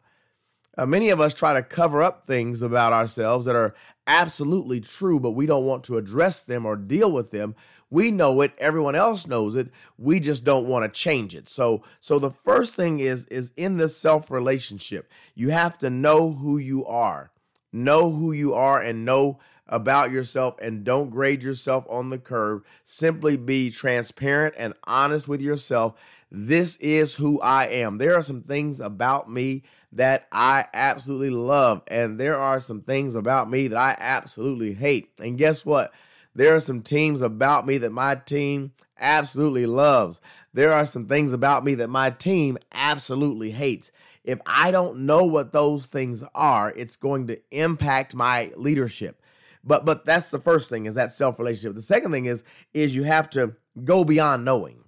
Uh, 0.77 0.87
many 0.87 1.11
of 1.11 1.21
us 1.21 1.35
try 1.35 1.53
to 1.53 1.63
cover 1.63 2.03
up 2.03 2.25
things 2.25 2.63
about 2.63 2.93
ourselves 2.93 3.47
that 3.47 3.57
are 3.57 3.75
absolutely 4.07 4.81
true, 4.81 5.21
but 5.21 5.33
we 5.33 5.47
don't 5.47 5.67
want 5.67 5.85
to 5.85 5.99
address 5.99 6.43
them 6.43 6.65
or 6.65 6.77
deal 6.77 7.11
with 7.13 7.31
them 7.31 7.55
we 7.93 8.11
know 8.11 8.41
it, 8.41 8.53
everyone 8.57 8.95
else 8.95 9.27
knows 9.27 9.55
it. 9.55 9.69
We 9.99 10.19
just 10.19 10.45
don't 10.45 10.67
want 10.67 10.83
to 10.83 11.01
change 11.01 11.35
it. 11.35 11.47
So 11.47 11.83
so 12.01 12.19
the 12.19 12.31
first 12.31 12.75
thing 12.75 13.01
is 13.01 13.27
is 13.27 13.53
in 13.55 13.77
this 13.77 13.95
self 13.95 14.31
relationship. 14.31 15.13
You 15.35 15.51
have 15.51 15.77
to 15.79 15.91
know 15.91 16.33
who 16.33 16.57
you 16.57 16.87
are. 16.87 17.31
Know 17.71 18.11
who 18.11 18.33
you 18.33 18.55
are 18.55 18.81
and 18.81 19.05
know 19.05 19.41
about 19.69 20.11
yourself 20.11 20.59
and 20.59 20.85
don't 20.85 21.11
grade 21.11 21.43
yourself 21.43 21.85
on 21.89 22.09
the 22.09 22.19
curve. 22.19 22.63
Simply 22.83 23.37
be 23.37 23.71
transparent 23.71 24.55
and 24.57 24.73
honest 24.85 25.29
with 25.29 25.43
yourself. 25.43 25.95
This 26.35 26.79
is 26.79 27.15
who 27.17 27.39
I 27.43 27.67
am. 27.67 27.99
There 27.99 28.17
are 28.17 28.23
some 28.23 28.41
things 28.41 28.81
about 28.81 29.31
me 29.31 29.65
that 29.93 30.27
I 30.33 30.65
absolutely 30.73 31.29
love, 31.29 31.83
and 31.89 32.19
there 32.19 32.39
are 32.39 32.59
some 32.59 32.81
things 32.81 33.15
about 33.15 33.51
me 33.51 33.69
that 33.69 33.77
I 33.77 33.95
absolutely 33.99 34.73
hate. 34.73 35.11
And 35.19 35.37
guess 35.37 35.67
what? 35.67 35.93
There 36.35 36.57
are 36.57 36.61
some 36.61 36.81
teams 36.81 37.21
about 37.21 37.67
me 37.67 37.77
that 37.77 37.93
my 37.93 38.15
team 38.15 38.73
absolutely 38.99 39.67
loves. 39.67 40.23
There 40.55 40.73
are 40.73 40.87
some 40.87 41.07
things 41.07 41.35
about 41.35 41.67
me 41.67 41.75
that 41.75 41.91
my 41.91 42.09
team 42.09 42.57
absolutely 42.73 43.51
hates. 43.51 43.93
If 44.25 44.39
I 44.47 44.71
don't 44.71 45.01
know 45.01 45.25
what 45.25 45.53
those 45.53 45.85
things 45.85 46.25
are, 46.35 46.73
it's 46.75 46.97
going 46.97 47.27
to 47.27 47.39
impact 47.51 48.15
my 48.15 48.51
leadership. 48.57 49.21
But 49.63 49.85
but 49.85 50.07
that's 50.07 50.31
the 50.31 50.41
first 50.41 50.71
thing 50.71 50.87
is 50.87 50.95
that 50.95 51.13
self 51.13 51.39
relationship. 51.39 51.75
The 51.75 51.83
second 51.83 52.11
thing 52.11 52.25
is 52.25 52.43
is 52.73 52.95
you 52.95 53.03
have 53.03 53.29
to 53.31 53.55
go 53.85 54.03
beyond 54.03 54.47
knowing. 54.47 54.82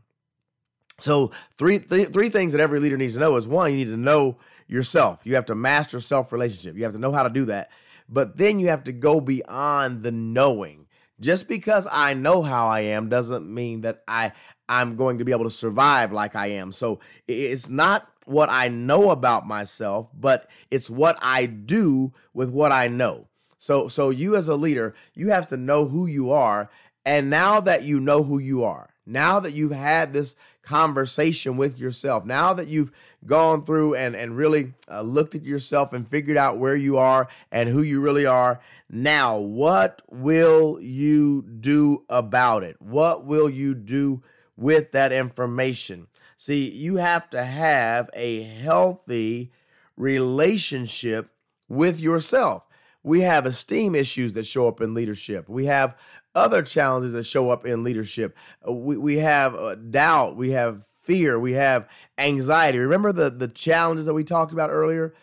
So 0.99 1.33
three, 1.59 1.79
three 1.79 2.05
three 2.05 2.29
things 2.29 2.53
that 2.53 2.61
every 2.61 2.81
leader 2.81 2.97
needs 2.97 3.15
to 3.15 3.21
know 3.21 3.37
is 3.37 3.49
one, 3.49 3.73
you 3.73 3.79
need 3.79 3.91
to 3.91 3.97
know 3.97 4.37
yourself. 4.67 5.21
You 5.25 5.35
have 5.35 5.47
to 5.47 5.55
master 5.55 6.01
self 6.01 6.33
relationship. 6.33 6.77
You 6.77 6.85
have 6.85 6.93
to 6.93 6.99
know 6.99 7.13
how 7.13 7.23
to 7.23 7.31
do 7.31 7.45
that. 7.47 7.71
But 8.09 8.37
then 8.37 8.61
you 8.61 8.69
have 8.69 8.85
to 8.85 8.93
go 8.93 9.21
beyond 9.21 10.03
the 10.03 10.13
knowing. 10.13 10.87
Just 11.21 11.49
because 11.49 11.89
I 11.91 12.15
know 12.15 12.43
how 12.43 12.69
I 12.69 12.81
am 12.81 13.09
doesn't 13.09 13.53
mean 13.53 13.83
that 13.83 14.03
I 14.07 14.33
I'm 14.69 14.97
going 14.97 15.19
to 15.19 15.25
be 15.25 15.33
able 15.33 15.45
to 15.45 15.51
survive 15.51 16.13
like 16.13 16.37
I 16.37 16.49
am. 16.49 16.73
So 16.73 17.01
it's 17.29 17.69
not 17.69 18.09
what 18.25 18.49
I 18.51 18.69
know 18.69 19.11
about 19.11 19.47
myself, 19.47 20.09
but 20.19 20.49
it's 20.71 20.89
what 20.89 21.19
I 21.21 21.47
do 21.47 22.13
with 22.33 22.51
what 22.51 22.73
I 22.73 22.89
know. 22.89 23.29
So 23.59 23.89
so 23.89 24.11
you 24.11 24.37
as 24.37 24.49
a 24.49 24.57
leader, 24.57 24.95
you 25.15 25.31
have 25.31 25.47
to 25.49 25.57
know 25.57 25.87
who 25.87 26.07
you 26.07 26.31
are 26.33 26.71
and 27.07 27.29
now 27.29 27.61
that 27.61 27.85
you 27.85 28.01
know 28.01 28.23
who 28.23 28.39
you 28.39 28.65
are, 28.65 28.94
now 29.07 29.41
that 29.41 29.53
you've 29.53 29.73
had 29.73 30.13
this 30.13 30.37
conversation 30.63 31.57
with 31.57 31.79
yourself, 31.79 32.25
now 32.25 32.55
that 32.55 32.69
you've 32.69 32.91
gone 33.27 33.65
through 33.65 33.95
and, 33.95 34.17
and 34.17 34.37
really 34.37 34.75
uh, 34.91 35.03
looked 35.03 35.35
at 35.35 35.45
yourself 35.45 35.93
and 35.93 36.09
figured 36.09 36.37
out 36.37 36.59
where 36.59 36.77
you 36.77 36.97
are 36.97 37.29
and 37.51 37.69
who 37.69 37.83
you 37.83 38.01
really 38.01 38.27
are, 38.27 38.61
now 38.91 39.37
what 39.37 40.03
will 40.11 40.81
you 40.81 41.43
do 41.43 42.05
about 42.09 42.63
it? 42.63 42.81
What 42.81 43.25
will 43.25 43.51
you 43.51 43.75
do 43.75 44.23
with 44.57 44.93
that 44.93 45.13
information? 45.13 46.07
See, 46.37 46.71
you 46.71 46.97
have 46.97 47.31
to 47.31 47.45
have 47.45 48.11
a 48.15 48.43
healthy 48.43 49.53
relationship 49.97 51.31
with 51.69 52.01
yourself. 52.01 52.67
We 53.03 53.21
have 53.21 53.47
esteem 53.47 53.95
issues 53.95 54.33
that 54.33 54.47
show 54.47 54.67
up 54.67 54.81
in 54.81 54.95
leadership. 54.95 55.49
We 55.49 55.67
have 55.67 55.97
other 56.35 56.63
challenges 56.63 57.13
that 57.13 57.25
show 57.25 57.51
up 57.51 57.65
in 57.65 57.85
leadership. 57.85 58.37
Uh, 58.67 58.73
we, 58.73 58.97
we 58.97 59.17
have 59.17 59.55
uh, 59.55 59.75
doubt, 59.75 60.37
we 60.37 60.51
have 60.51 60.87
fear, 61.03 61.39
we 61.39 61.53
have 61.53 61.89
anxiety. 62.19 62.79
Remember 62.79 63.13
the, 63.13 63.31
the 63.31 63.49
challenges 63.49 64.07
that 64.07 64.15
we 64.15 64.25
talked 64.25 64.53
about 64.53 64.71
earlier? 64.71 65.15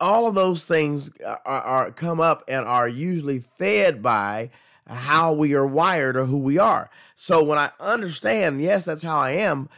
All 0.00 0.26
of 0.26 0.34
those 0.34 0.64
things 0.64 1.10
are, 1.20 1.40
are 1.46 1.90
come 1.92 2.20
up 2.20 2.44
and 2.48 2.66
are 2.66 2.88
usually 2.88 3.38
fed 3.38 4.02
by 4.02 4.50
how 4.86 5.32
we 5.32 5.54
are 5.54 5.66
wired 5.66 6.16
or 6.16 6.26
who 6.26 6.38
we 6.38 6.58
are. 6.58 6.90
So 7.14 7.42
when 7.42 7.58
I 7.58 7.70
understand, 7.80 8.60
yes, 8.60 8.84
that's 8.84 9.02
how 9.02 9.18
I 9.18 9.30
am, 9.30 9.68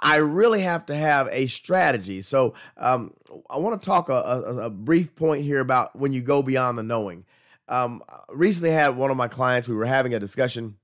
I 0.00 0.16
really 0.16 0.62
have 0.62 0.86
to 0.86 0.94
have 0.94 1.28
a 1.30 1.46
strategy. 1.46 2.20
So 2.22 2.54
um, 2.76 3.14
I 3.48 3.58
want 3.58 3.80
to 3.80 3.86
talk 3.86 4.08
a, 4.08 4.14
a, 4.14 4.56
a, 4.66 4.70
brief 4.70 5.14
point 5.14 5.44
here 5.44 5.60
about 5.60 5.94
when 5.96 6.12
you 6.12 6.22
go 6.22 6.42
beyond 6.42 6.78
the 6.78 6.82
knowing. 6.82 7.26
Um, 7.70 8.02
recently 8.28 8.72
had 8.72 8.96
one 8.96 9.10
of 9.10 9.16
my 9.16 9.28
clients, 9.28 9.68
we 9.68 9.74
were 9.74 9.86
having 9.86 10.12
a 10.12 10.20
discussion 10.20 10.76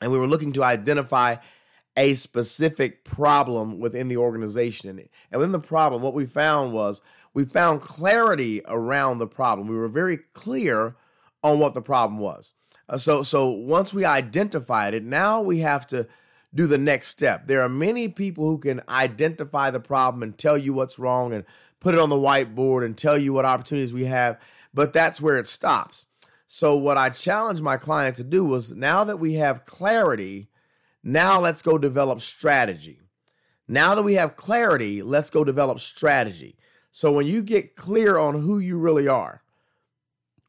and 0.00 0.12
we 0.12 0.18
were 0.18 0.28
looking 0.28 0.52
to 0.52 0.62
identify 0.62 1.36
a 1.96 2.14
specific 2.14 3.04
problem 3.04 3.78
within 3.80 4.08
the 4.08 4.16
organization. 4.16 4.90
And 4.90 5.08
within 5.32 5.52
the 5.52 5.60
problem, 5.60 6.02
what 6.02 6.14
we 6.14 6.26
found 6.26 6.72
was 6.72 7.00
we 7.32 7.44
found 7.44 7.80
clarity 7.80 8.60
around 8.66 9.18
the 9.18 9.26
problem. 9.26 9.66
We 9.66 9.76
were 9.76 9.88
very 9.88 10.18
clear 10.34 10.96
on 11.42 11.58
what 11.58 11.74
the 11.74 11.82
problem 11.82 12.18
was. 12.18 12.52
Uh, 12.88 12.98
so, 12.98 13.22
so 13.22 13.50
once 13.50 13.94
we 13.94 14.04
identified 14.04 14.94
it, 14.94 15.04
now 15.04 15.40
we 15.40 15.60
have 15.60 15.86
to 15.88 16.06
do 16.54 16.66
the 16.66 16.78
next 16.78 17.08
step. 17.08 17.46
There 17.46 17.62
are 17.62 17.68
many 17.68 18.08
people 18.08 18.44
who 18.46 18.58
can 18.58 18.82
identify 18.88 19.70
the 19.70 19.80
problem 19.80 20.22
and 20.22 20.36
tell 20.36 20.56
you 20.56 20.72
what's 20.72 20.98
wrong 20.98 21.32
and 21.32 21.44
put 21.80 21.94
it 21.94 22.00
on 22.00 22.08
the 22.08 22.16
whiteboard 22.16 22.84
and 22.84 22.96
tell 22.96 23.18
you 23.18 23.32
what 23.32 23.44
opportunities 23.44 23.92
we 23.92 24.04
have, 24.04 24.38
but 24.74 24.92
that's 24.92 25.20
where 25.20 25.38
it 25.38 25.46
stops. 25.46 26.06
So, 26.46 26.76
what 26.76 26.98
I 26.98 27.08
challenged 27.08 27.62
my 27.62 27.76
client 27.76 28.16
to 28.16 28.24
do 28.24 28.44
was 28.44 28.74
now 28.74 29.04
that 29.04 29.18
we 29.18 29.34
have 29.34 29.64
clarity, 29.64 30.48
now 31.02 31.40
let's 31.40 31.62
go 31.62 31.78
develop 31.78 32.20
strategy. 32.20 33.00
Now 33.66 33.94
that 33.94 34.02
we 34.02 34.14
have 34.14 34.36
clarity, 34.36 35.02
let's 35.02 35.30
go 35.30 35.42
develop 35.42 35.80
strategy. 35.80 36.56
So, 36.90 37.10
when 37.10 37.26
you 37.26 37.42
get 37.42 37.76
clear 37.76 38.18
on 38.18 38.42
who 38.42 38.58
you 38.58 38.78
really 38.78 39.08
are, 39.08 39.42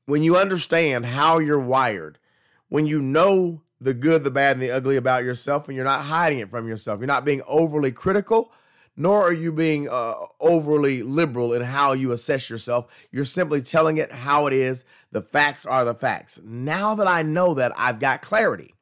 when 0.05 0.21
you 0.21 0.37
understand 0.37 1.05
how 1.05 1.39
you're 1.39 1.59
wired, 1.59 2.19
when 2.67 2.85
you 2.85 3.01
know 3.01 3.61
the 3.79 3.93
good, 3.93 4.23
the 4.23 4.31
bad, 4.31 4.53
and 4.53 4.61
the 4.61 4.71
ugly 4.71 4.97
about 4.97 5.23
yourself, 5.23 5.67
and 5.67 5.75
you're 5.75 5.85
not 5.85 6.05
hiding 6.05 6.39
it 6.39 6.49
from 6.49 6.67
yourself. 6.67 6.99
You're 6.99 7.07
not 7.07 7.25
being 7.25 7.41
overly 7.47 7.91
critical, 7.91 8.51
nor 8.97 9.21
are 9.23 9.33
you 9.33 9.51
being 9.51 9.89
uh, 9.89 10.15
overly 10.39 11.03
liberal 11.03 11.53
in 11.53 11.61
how 11.61 11.93
you 11.93 12.11
assess 12.11 12.49
yourself. 12.49 13.07
You're 13.11 13.25
simply 13.25 13.61
telling 13.61 13.97
it 13.97 14.11
how 14.11 14.47
it 14.47 14.53
is. 14.53 14.85
The 15.11 15.21
facts 15.21 15.65
are 15.65 15.83
the 15.83 15.93
facts. 15.93 16.39
Now 16.43 16.95
that 16.95 17.07
I 17.07 17.21
know 17.21 17.53
that, 17.53 17.73
I've 17.75 17.99
got 17.99 18.21
clarity. 18.21 18.73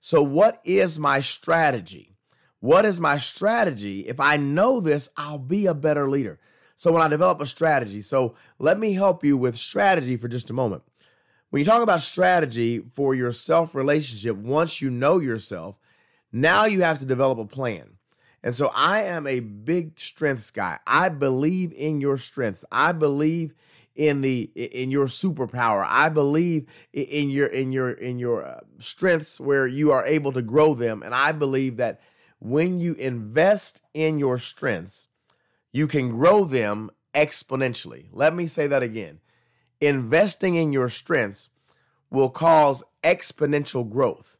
So, 0.00 0.22
what 0.22 0.60
is 0.64 0.98
my 0.98 1.20
strategy? 1.20 2.14
What 2.60 2.84
is 2.84 3.00
my 3.00 3.18
strategy? 3.18 4.00
If 4.00 4.20
I 4.20 4.36
know 4.36 4.80
this, 4.80 5.08
I'll 5.16 5.38
be 5.38 5.66
a 5.66 5.74
better 5.74 6.08
leader. 6.08 6.38
So, 6.76 6.92
when 6.92 7.02
I 7.02 7.08
develop 7.08 7.40
a 7.40 7.46
strategy, 7.46 8.00
so 8.00 8.34
let 8.58 8.78
me 8.78 8.92
help 8.94 9.24
you 9.24 9.36
with 9.36 9.58
strategy 9.58 10.16
for 10.16 10.28
just 10.28 10.50
a 10.50 10.54
moment. 10.54 10.84
When 11.50 11.60
you 11.60 11.64
talk 11.64 11.82
about 11.82 12.02
strategy 12.02 12.80
for 12.92 13.14
your 13.14 13.32
self 13.32 13.74
relationship, 13.74 14.36
once 14.36 14.80
you 14.80 14.90
know 14.90 15.18
yourself, 15.18 15.78
now 16.30 16.66
you 16.66 16.82
have 16.82 17.00
to 17.00 17.06
develop 17.06 17.38
a 17.38 17.46
plan. 17.46 17.97
And 18.48 18.54
so 18.54 18.72
I 18.74 19.02
am 19.02 19.26
a 19.26 19.40
big 19.40 20.00
strengths 20.00 20.50
guy. 20.50 20.78
I 20.86 21.10
believe 21.10 21.70
in 21.74 22.00
your 22.00 22.16
strengths. 22.16 22.64
I 22.72 22.92
believe 22.92 23.52
in 23.94 24.22
the 24.22 24.44
in 24.54 24.90
your 24.90 25.04
superpower. 25.04 25.84
I 25.86 26.08
believe 26.08 26.64
in 26.94 27.28
your 27.28 27.48
in 27.48 27.72
your 27.72 27.90
in 27.90 28.18
your 28.18 28.46
uh, 28.46 28.60
strengths 28.78 29.38
where 29.38 29.66
you 29.66 29.92
are 29.92 30.06
able 30.06 30.32
to 30.32 30.40
grow 30.40 30.72
them 30.72 31.02
and 31.02 31.14
I 31.14 31.32
believe 31.32 31.76
that 31.76 32.00
when 32.38 32.80
you 32.80 32.94
invest 32.94 33.82
in 33.92 34.18
your 34.18 34.38
strengths, 34.38 35.08
you 35.70 35.86
can 35.86 36.08
grow 36.08 36.44
them 36.44 36.90
exponentially. 37.12 38.06
Let 38.12 38.34
me 38.34 38.46
say 38.46 38.66
that 38.66 38.82
again 38.82 39.20
investing 39.78 40.54
in 40.54 40.72
your 40.72 40.88
strengths 40.88 41.50
will 42.08 42.30
cause 42.30 42.82
exponential 43.02 43.86
growth. 43.86 44.37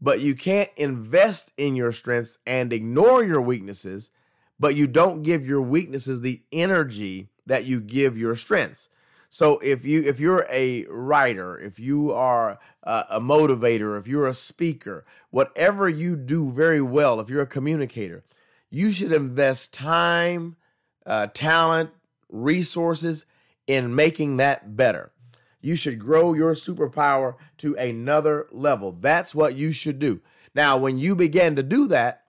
But 0.00 0.20
you 0.20 0.34
can't 0.34 0.70
invest 0.76 1.52
in 1.56 1.74
your 1.74 1.92
strengths 1.92 2.38
and 2.46 2.72
ignore 2.72 3.24
your 3.24 3.40
weaknesses, 3.40 4.10
but 4.58 4.76
you 4.76 4.86
don't 4.86 5.22
give 5.22 5.46
your 5.46 5.62
weaknesses 5.62 6.20
the 6.20 6.42
energy 6.52 7.28
that 7.46 7.64
you 7.64 7.80
give 7.80 8.16
your 8.16 8.36
strengths. 8.36 8.88
So 9.30 9.58
if 9.58 9.84
you 9.84 10.02
if 10.04 10.20
you're 10.20 10.46
a 10.50 10.86
writer, 10.86 11.58
if 11.58 11.78
you 11.78 12.12
are 12.12 12.58
a, 12.82 13.20
motivator, 13.20 13.98
if 13.98 14.06
you're 14.06 14.26
a 14.26 14.34
speaker, 14.34 15.04
whatever 15.30 15.88
you 15.88 16.16
do 16.16 16.50
very 16.50 16.80
well, 16.80 17.20
if 17.20 17.28
you're 17.28 17.42
a 17.42 17.46
communicator, 17.46 18.24
you 18.70 18.90
should 18.90 19.12
invest 19.12 19.74
time, 19.74 20.56
uh, 21.04 21.26
talent, 21.34 21.90
resources 22.30 23.26
in 23.66 23.94
making 23.94 24.38
that 24.38 24.76
better. 24.76 25.12
You 25.60 25.76
should 25.76 25.98
grow 25.98 26.34
your 26.34 26.52
superpower 26.52 27.34
to 27.58 27.74
another 27.74 28.46
level. 28.52 28.92
That's 28.92 29.34
what 29.34 29.56
you 29.56 29.72
should 29.72 29.98
do. 29.98 30.20
Now, 30.54 30.76
when 30.76 30.98
you 30.98 31.14
begin 31.16 31.56
to 31.56 31.62
do 31.62 31.88
that, 31.88 32.22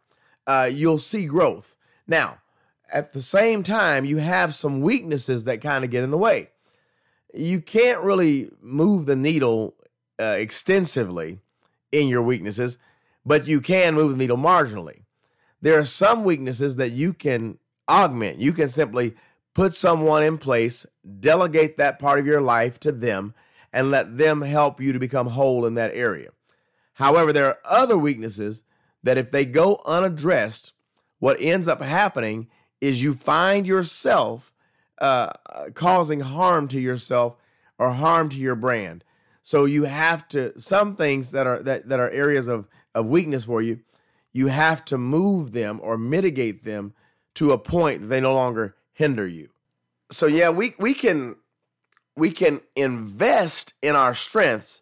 uh, 0.48 0.70
you'll 0.72 0.98
see 0.98 1.26
growth. 1.26 1.76
Now, 2.08 2.40
at 2.92 3.14
the 3.14 3.22
same 3.22 3.64
time, 3.64 4.06
you 4.06 4.18
have 4.18 4.56
some 4.56 4.82
weaknesses 4.82 5.44
that 5.46 5.62
kind 5.62 5.84
of 5.84 5.92
get 5.92 6.04
in 6.04 6.12
the 6.12 6.18
way. 6.18 6.50
You 7.34 7.62
can't 7.62 8.02
really 8.02 8.50
move 8.62 9.06
the 9.06 9.16
needle 9.16 9.76
uh, 10.20 10.36
extensively 10.38 11.40
in 11.92 12.08
your 12.08 12.24
weaknesses, 12.24 12.78
but 13.26 13.48
you 13.48 13.62
can 13.62 13.94
move 13.94 14.12
the 14.12 14.18
needle 14.18 14.38
marginally. 14.38 15.04
There 15.62 15.78
are 15.78 15.86
some 15.86 16.24
weaknesses 16.24 16.78
that 16.78 16.92
you 16.92 17.14
can 17.14 17.60
augment. 17.88 18.40
You 18.40 18.54
can 18.54 18.70
simply 18.70 19.16
Put 19.60 19.74
someone 19.74 20.24
in 20.24 20.38
place, 20.38 20.86
delegate 21.20 21.76
that 21.76 22.00
part 22.00 22.18
of 22.18 22.26
your 22.26 22.40
life 22.40 22.80
to 22.80 22.94
them, 22.94 23.34
and 23.74 23.92
let 23.92 24.16
them 24.16 24.42
help 24.42 24.80
you 24.80 24.94
to 24.94 25.00
become 25.00 25.28
whole 25.28 25.66
in 25.66 25.74
that 25.74 25.94
area. 25.94 26.30
However, 26.94 27.34
there 27.34 27.48
are 27.48 27.58
other 27.66 27.98
weaknesses 27.98 28.64
that 29.04 29.18
if 29.18 29.32
they 29.32 29.44
go 29.44 29.82
unaddressed, 29.86 30.72
what 31.18 31.42
ends 31.42 31.68
up 31.68 31.82
happening 31.82 32.48
is 32.80 33.04
you 33.04 33.14
find 33.14 33.68
yourself 33.68 34.54
uh, 35.00 35.34
causing 35.74 36.22
harm 36.22 36.70
to 36.70 36.80
yourself 36.80 37.36
or 37.78 37.92
harm 37.92 38.30
to 38.30 38.38
your 38.38 38.56
brand. 38.56 39.04
So 39.42 39.66
you 39.66 39.84
have 39.84 40.26
to 40.30 40.58
some 40.58 40.96
things 40.96 41.34
that 41.34 41.48
are 41.48 41.62
that, 41.64 41.90
that 41.90 42.00
are 42.00 42.10
areas 42.12 42.48
of, 42.48 42.70
of 42.96 43.08
weakness 43.08 43.44
for 43.44 43.62
you, 43.62 43.82
you 44.32 44.48
have 44.48 44.86
to 44.86 44.98
move 44.98 45.52
them 45.52 45.82
or 45.84 45.98
mitigate 45.98 46.64
them 46.64 46.94
to 47.34 47.52
a 47.52 47.58
point 47.58 48.04
that 48.04 48.08
they 48.08 48.22
no 48.22 48.34
longer 48.34 48.78
hinder 49.00 49.26
you. 49.26 49.48
So 50.12 50.28
yeah, 50.28 50.50
we 50.50 50.76
we 50.78 50.94
can 50.94 51.38
we 52.18 52.32
can 52.32 52.60
invest 52.76 53.74
in 53.82 53.96
our 53.96 54.14
strengths, 54.14 54.82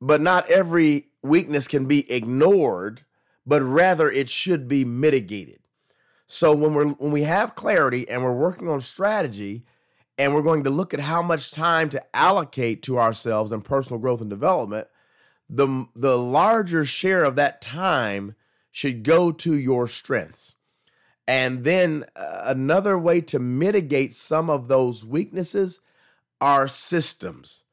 but 0.00 0.20
not 0.20 0.48
every 0.48 1.08
weakness 1.20 1.66
can 1.66 1.86
be 1.86 2.10
ignored, 2.10 3.04
but 3.44 3.60
rather 3.60 4.08
it 4.08 4.30
should 4.30 4.68
be 4.68 4.84
mitigated. 4.84 5.58
So 6.28 6.54
when 6.54 6.74
we're 6.74 6.86
when 6.86 7.10
we 7.10 7.24
have 7.24 7.56
clarity 7.56 8.08
and 8.08 8.22
we're 8.22 8.32
working 8.32 8.68
on 8.68 8.80
strategy 8.80 9.64
and 10.16 10.32
we're 10.32 10.42
going 10.42 10.62
to 10.62 10.70
look 10.70 10.94
at 10.94 11.00
how 11.00 11.20
much 11.20 11.50
time 11.50 11.88
to 11.88 12.16
allocate 12.16 12.82
to 12.82 13.00
ourselves 13.00 13.50
and 13.50 13.64
personal 13.64 13.98
growth 13.98 14.20
and 14.20 14.30
development, 14.30 14.86
the 15.50 15.86
the 15.96 16.16
larger 16.16 16.84
share 16.84 17.24
of 17.24 17.34
that 17.34 17.60
time 17.60 18.36
should 18.70 19.02
go 19.02 19.32
to 19.32 19.56
your 19.56 19.88
strengths. 19.88 20.53
And 21.26 21.64
then 21.64 22.04
uh, 22.16 22.42
another 22.44 22.98
way 22.98 23.20
to 23.22 23.38
mitigate 23.38 24.14
some 24.14 24.50
of 24.50 24.68
those 24.68 25.06
weaknesses 25.06 25.80
are 26.40 26.68
systems. 26.68 27.64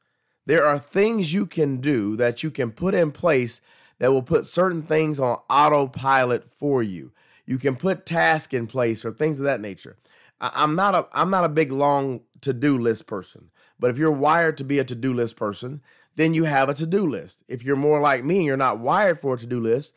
There 0.46 0.64
are 0.64 0.78
things 0.78 1.34
you 1.34 1.46
can 1.46 1.80
do 1.80 2.16
that 2.16 2.42
you 2.42 2.50
can 2.50 2.72
put 2.72 2.94
in 2.94 3.12
place 3.12 3.60
that 3.98 4.10
will 4.10 4.22
put 4.22 4.46
certain 4.46 4.82
things 4.82 5.20
on 5.20 5.38
autopilot 5.48 6.50
for 6.50 6.82
you. 6.82 7.12
You 7.46 7.58
can 7.58 7.76
put 7.76 8.06
tasks 8.06 8.54
in 8.54 8.66
place 8.66 9.04
or 9.04 9.10
things 9.10 9.38
of 9.38 9.44
that 9.44 9.60
nature. 9.60 9.96
I'm 10.40 10.74
not 10.74 10.94
a 10.94 11.06
I'm 11.12 11.30
not 11.30 11.44
a 11.44 11.48
big 11.48 11.70
long 11.70 12.22
to-do 12.40 12.76
list 12.76 13.06
person, 13.06 13.50
but 13.78 13.90
if 13.90 13.98
you're 13.98 14.10
wired 14.10 14.56
to 14.56 14.64
be 14.64 14.80
a 14.80 14.84
to-do 14.84 15.14
list 15.14 15.36
person, 15.36 15.82
then 16.16 16.34
you 16.34 16.44
have 16.44 16.68
a 16.68 16.74
to-do 16.74 17.06
list. 17.06 17.44
If 17.46 17.62
you're 17.62 17.76
more 17.76 18.00
like 18.00 18.24
me 18.24 18.38
and 18.38 18.46
you're 18.46 18.56
not 18.56 18.80
wired 18.80 19.20
for 19.20 19.34
a 19.34 19.38
to-do 19.38 19.60
list, 19.60 19.94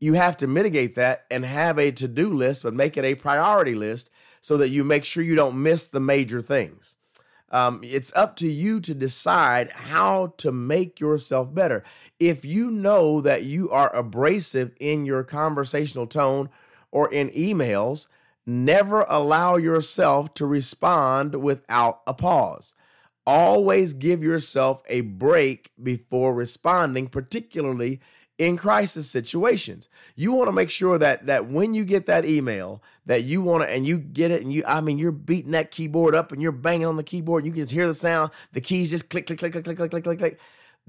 you 0.00 0.14
have 0.14 0.36
to 0.38 0.46
mitigate 0.46 0.94
that 0.94 1.24
and 1.30 1.44
have 1.44 1.78
a 1.78 1.90
to 1.92 2.08
do 2.08 2.32
list, 2.32 2.62
but 2.62 2.74
make 2.74 2.96
it 2.96 3.04
a 3.04 3.14
priority 3.14 3.74
list 3.74 4.10
so 4.40 4.56
that 4.56 4.70
you 4.70 4.84
make 4.84 5.04
sure 5.04 5.22
you 5.22 5.34
don't 5.34 5.60
miss 5.62 5.86
the 5.86 6.00
major 6.00 6.40
things. 6.40 6.94
Um, 7.50 7.80
it's 7.82 8.12
up 8.14 8.36
to 8.36 8.50
you 8.50 8.80
to 8.80 8.94
decide 8.94 9.70
how 9.70 10.34
to 10.36 10.52
make 10.52 11.00
yourself 11.00 11.54
better. 11.54 11.82
If 12.20 12.44
you 12.44 12.70
know 12.70 13.20
that 13.22 13.44
you 13.44 13.70
are 13.70 13.94
abrasive 13.94 14.74
in 14.78 15.06
your 15.06 15.24
conversational 15.24 16.06
tone 16.06 16.50
or 16.90 17.12
in 17.12 17.30
emails, 17.30 18.06
never 18.46 19.06
allow 19.08 19.56
yourself 19.56 20.34
to 20.34 20.46
respond 20.46 21.36
without 21.36 22.02
a 22.06 22.12
pause. 22.12 22.74
Always 23.26 23.92
give 23.92 24.22
yourself 24.22 24.82
a 24.88 25.02
break 25.02 25.70
before 25.82 26.34
responding, 26.34 27.08
particularly 27.08 28.00
in 28.38 28.56
crisis 28.56 29.10
situations. 29.10 29.88
You 30.14 30.32
want 30.32 30.48
to 30.48 30.52
make 30.52 30.70
sure 30.70 30.96
that 30.98 31.26
that 31.26 31.48
when 31.48 31.74
you 31.74 31.84
get 31.84 32.06
that 32.06 32.24
email 32.24 32.82
that 33.06 33.24
you 33.24 33.42
want 33.42 33.64
to 33.64 33.70
and 33.70 33.84
you 33.84 33.98
get 33.98 34.30
it 34.30 34.42
and 34.42 34.52
you 34.52 34.62
I 34.66 34.80
mean 34.80 34.98
you're 34.98 35.12
beating 35.12 35.50
that 35.52 35.70
keyboard 35.70 36.14
up 36.14 36.32
and 36.32 36.40
you're 36.40 36.52
banging 36.52 36.86
on 36.86 36.96
the 36.96 37.02
keyboard 37.02 37.42
and 37.42 37.46
you 37.46 37.52
can 37.52 37.62
just 37.62 37.72
hear 37.72 37.86
the 37.86 37.94
sound, 37.94 38.30
the 38.52 38.60
keys 38.60 38.90
just 38.90 39.10
click 39.10 39.26
click 39.26 39.40
click 39.40 39.52
click 39.52 39.64
click 39.64 39.76
click 39.76 39.90
click 39.90 40.04
click 40.04 40.18
click. 40.18 40.40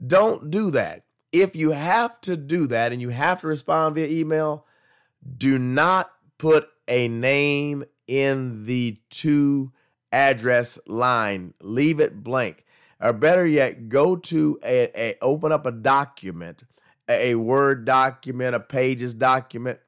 Don't 0.06 0.50
do 0.50 0.72
that. 0.72 1.04
If 1.32 1.56
you 1.56 1.72
have 1.72 2.22
to 2.22 2.38
do 2.38 2.68
that 2.68 2.92
and 2.92 3.02
you 3.02 3.10
have 3.10 3.42
to 3.42 3.48
respond 3.48 3.96
via 3.96 4.08
email, 4.08 4.66
do 5.38 5.60
not 5.60 6.12
put 6.38 6.70
a 6.88 7.08
name 7.08 7.84
in 8.08 8.66
the 8.66 8.98
to 9.10 9.72
address 10.12 10.80
line. 10.88 11.54
Leave 11.62 12.00
it 12.00 12.24
blank. 12.24 12.66
Or 13.02 13.14
better 13.14 13.46
yet, 13.46 13.88
go 13.88 14.18
to 14.18 14.60
a, 14.64 14.92
a 15.00 15.16
open 15.22 15.52
up 15.54 15.66
a 15.66 15.72
document, 15.72 16.64
a, 17.10 17.36
Word 17.36 17.86
document, 17.86 18.56
a 18.56 18.60
Pages 18.60 19.14
document, 19.14 19.80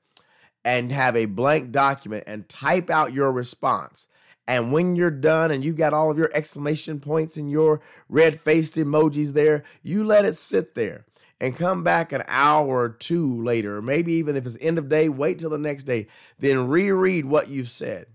and 0.65 0.91
have 0.91 1.15
a 1.15 1.25
blank 1.25 1.71
document 1.71 2.23
and 2.27 2.49
type 2.49 2.89
out 2.89 3.13
your 3.13 3.31
response. 3.31 4.07
And 4.47 4.73
when 4.73 4.95
you're 4.95 5.11
done 5.11 5.51
and 5.51 5.63
you 5.63 5.73
got 5.73 5.93
all 5.93 6.11
of 6.11 6.17
your 6.17 6.31
exclamation 6.33 6.99
points 6.99 7.37
and 7.37 7.49
your 7.49 7.79
red 8.09 8.39
faced 8.39 8.75
emojis 8.75 9.33
there, 9.33 9.63
you 9.81 10.03
let 10.03 10.25
it 10.25 10.35
sit 10.35 10.75
there 10.75 11.05
and 11.39 11.55
come 11.55 11.83
back 11.83 12.11
an 12.11 12.23
hour 12.27 12.67
or 12.67 12.89
two 12.89 13.41
later, 13.43 13.77
or 13.77 13.81
maybe 13.81 14.13
even 14.13 14.35
if 14.35 14.45
it's 14.45 14.57
end 14.59 14.77
of 14.77 14.89
day, 14.89 15.09
wait 15.09 15.39
till 15.39 15.49
the 15.49 15.57
next 15.57 15.83
day, 15.83 16.07
then 16.37 16.67
reread 16.67 17.25
what 17.25 17.47
you've 17.47 17.69
said 17.69 18.07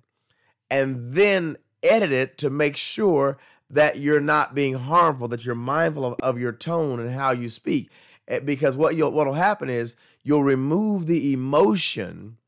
and 0.70 1.12
then 1.12 1.56
edit 1.82 2.12
it 2.12 2.38
to 2.38 2.50
make 2.50 2.76
sure 2.76 3.38
that 3.68 3.98
you're 3.98 4.20
not 4.20 4.54
being 4.54 4.74
harmful, 4.74 5.28
that 5.28 5.44
you're 5.44 5.54
mindful 5.54 6.04
of, 6.04 6.14
of 6.22 6.38
your 6.38 6.52
tone 6.52 7.00
and 7.00 7.10
how 7.14 7.30
you 7.30 7.48
speak. 7.48 7.90
Eh, 8.28 8.40
because 8.40 8.76
what 8.76 8.96
you'll 8.96 9.12
what'll 9.12 9.34
happen 9.34 9.70
is 9.70 9.96
you'll 10.22 10.44
remove 10.44 11.06
the 11.06 11.32
emotion 11.32 12.38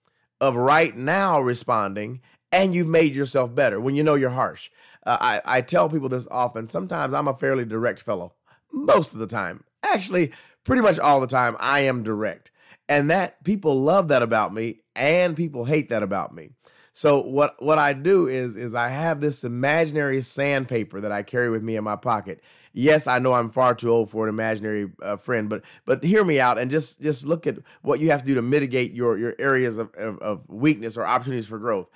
of 0.41 0.57
right 0.57 0.97
now 0.97 1.41
responding 1.41 2.21
and 2.53 2.75
you've 2.75 2.89
made 2.89 3.15
yourself 3.15 3.55
better 3.55 3.81
when 3.81 3.95
you 3.95 4.03
know 4.03 4.15
you're 4.15 4.31
harsh. 4.31 4.71
Uh, 5.07 5.19
I, 5.21 5.59
I 5.59 5.61
tell 5.61 5.89
people 5.89 6.09
this 6.09 6.29
often. 6.31 6.67
Sometimes 6.67 7.15
I'm 7.15 7.29
a 7.29 7.35
fairly 7.35 7.65
direct 7.65 8.01
fellow. 8.03 8.35
Most 8.73 9.13
of 9.13 9.21
the 9.21 9.27
time. 9.27 9.65
Actually, 9.83 10.33
pretty 10.65 10.83
much 10.83 10.99
all 10.99 11.21
the 11.21 11.27
time, 11.27 11.57
I 11.61 11.81
am 11.81 12.03
direct. 12.03 12.51
And 12.89 13.11
that 13.11 13.43
people 13.45 13.81
love 13.81 14.09
that 14.09 14.23
about 14.23 14.53
me 14.53 14.81
and 14.97 15.37
people 15.37 15.67
hate 15.67 15.89
that 15.91 16.03
about 16.03 16.35
me. 16.35 16.51
So 16.93 17.23
what 17.23 17.55
what 17.63 17.79
I 17.79 17.93
do 17.93 18.27
is 18.27 18.57
is 18.57 18.75
I 18.75 18.89
have 18.89 19.21
this 19.21 19.45
imaginary 19.45 20.21
sandpaper 20.21 21.01
that 21.01 21.13
I 21.13 21.23
carry 21.23 21.49
with 21.49 21.63
me 21.63 21.77
in 21.77 21.85
my 21.85 21.97
pocket. 21.97 22.43
Yes, 22.73 23.07
I 23.07 23.19
know 23.19 23.33
I'm 23.33 23.51
far 23.51 23.75
too 23.75 23.91
old 23.91 24.11
for 24.11 24.27
an 24.27 24.29
imaginary 24.29 24.91
uh, 25.03 25.17
friend, 25.17 25.49
but 25.49 25.65
but 25.85 26.05
hear 26.05 26.25
me 26.25 26.41
out 26.41 26.59
and 26.59 26.71
just 26.71 27.01
just 27.03 27.27
look 27.27 27.47
at 27.47 27.59
what 27.83 28.01
you 28.01 28.11
have 28.11 28.21
to 28.21 28.27
do 28.27 28.35
to 28.35 28.43
mitigate 28.43 28.93
your 28.93 29.19
your 29.19 29.35
areas 29.39 29.79
of, 29.79 29.95
of, 29.95 30.19
of 30.19 30.49
weakness 30.49 30.97
or 30.97 31.07
opportunities 31.07 31.47
for 31.47 31.59
growth. 31.59 31.89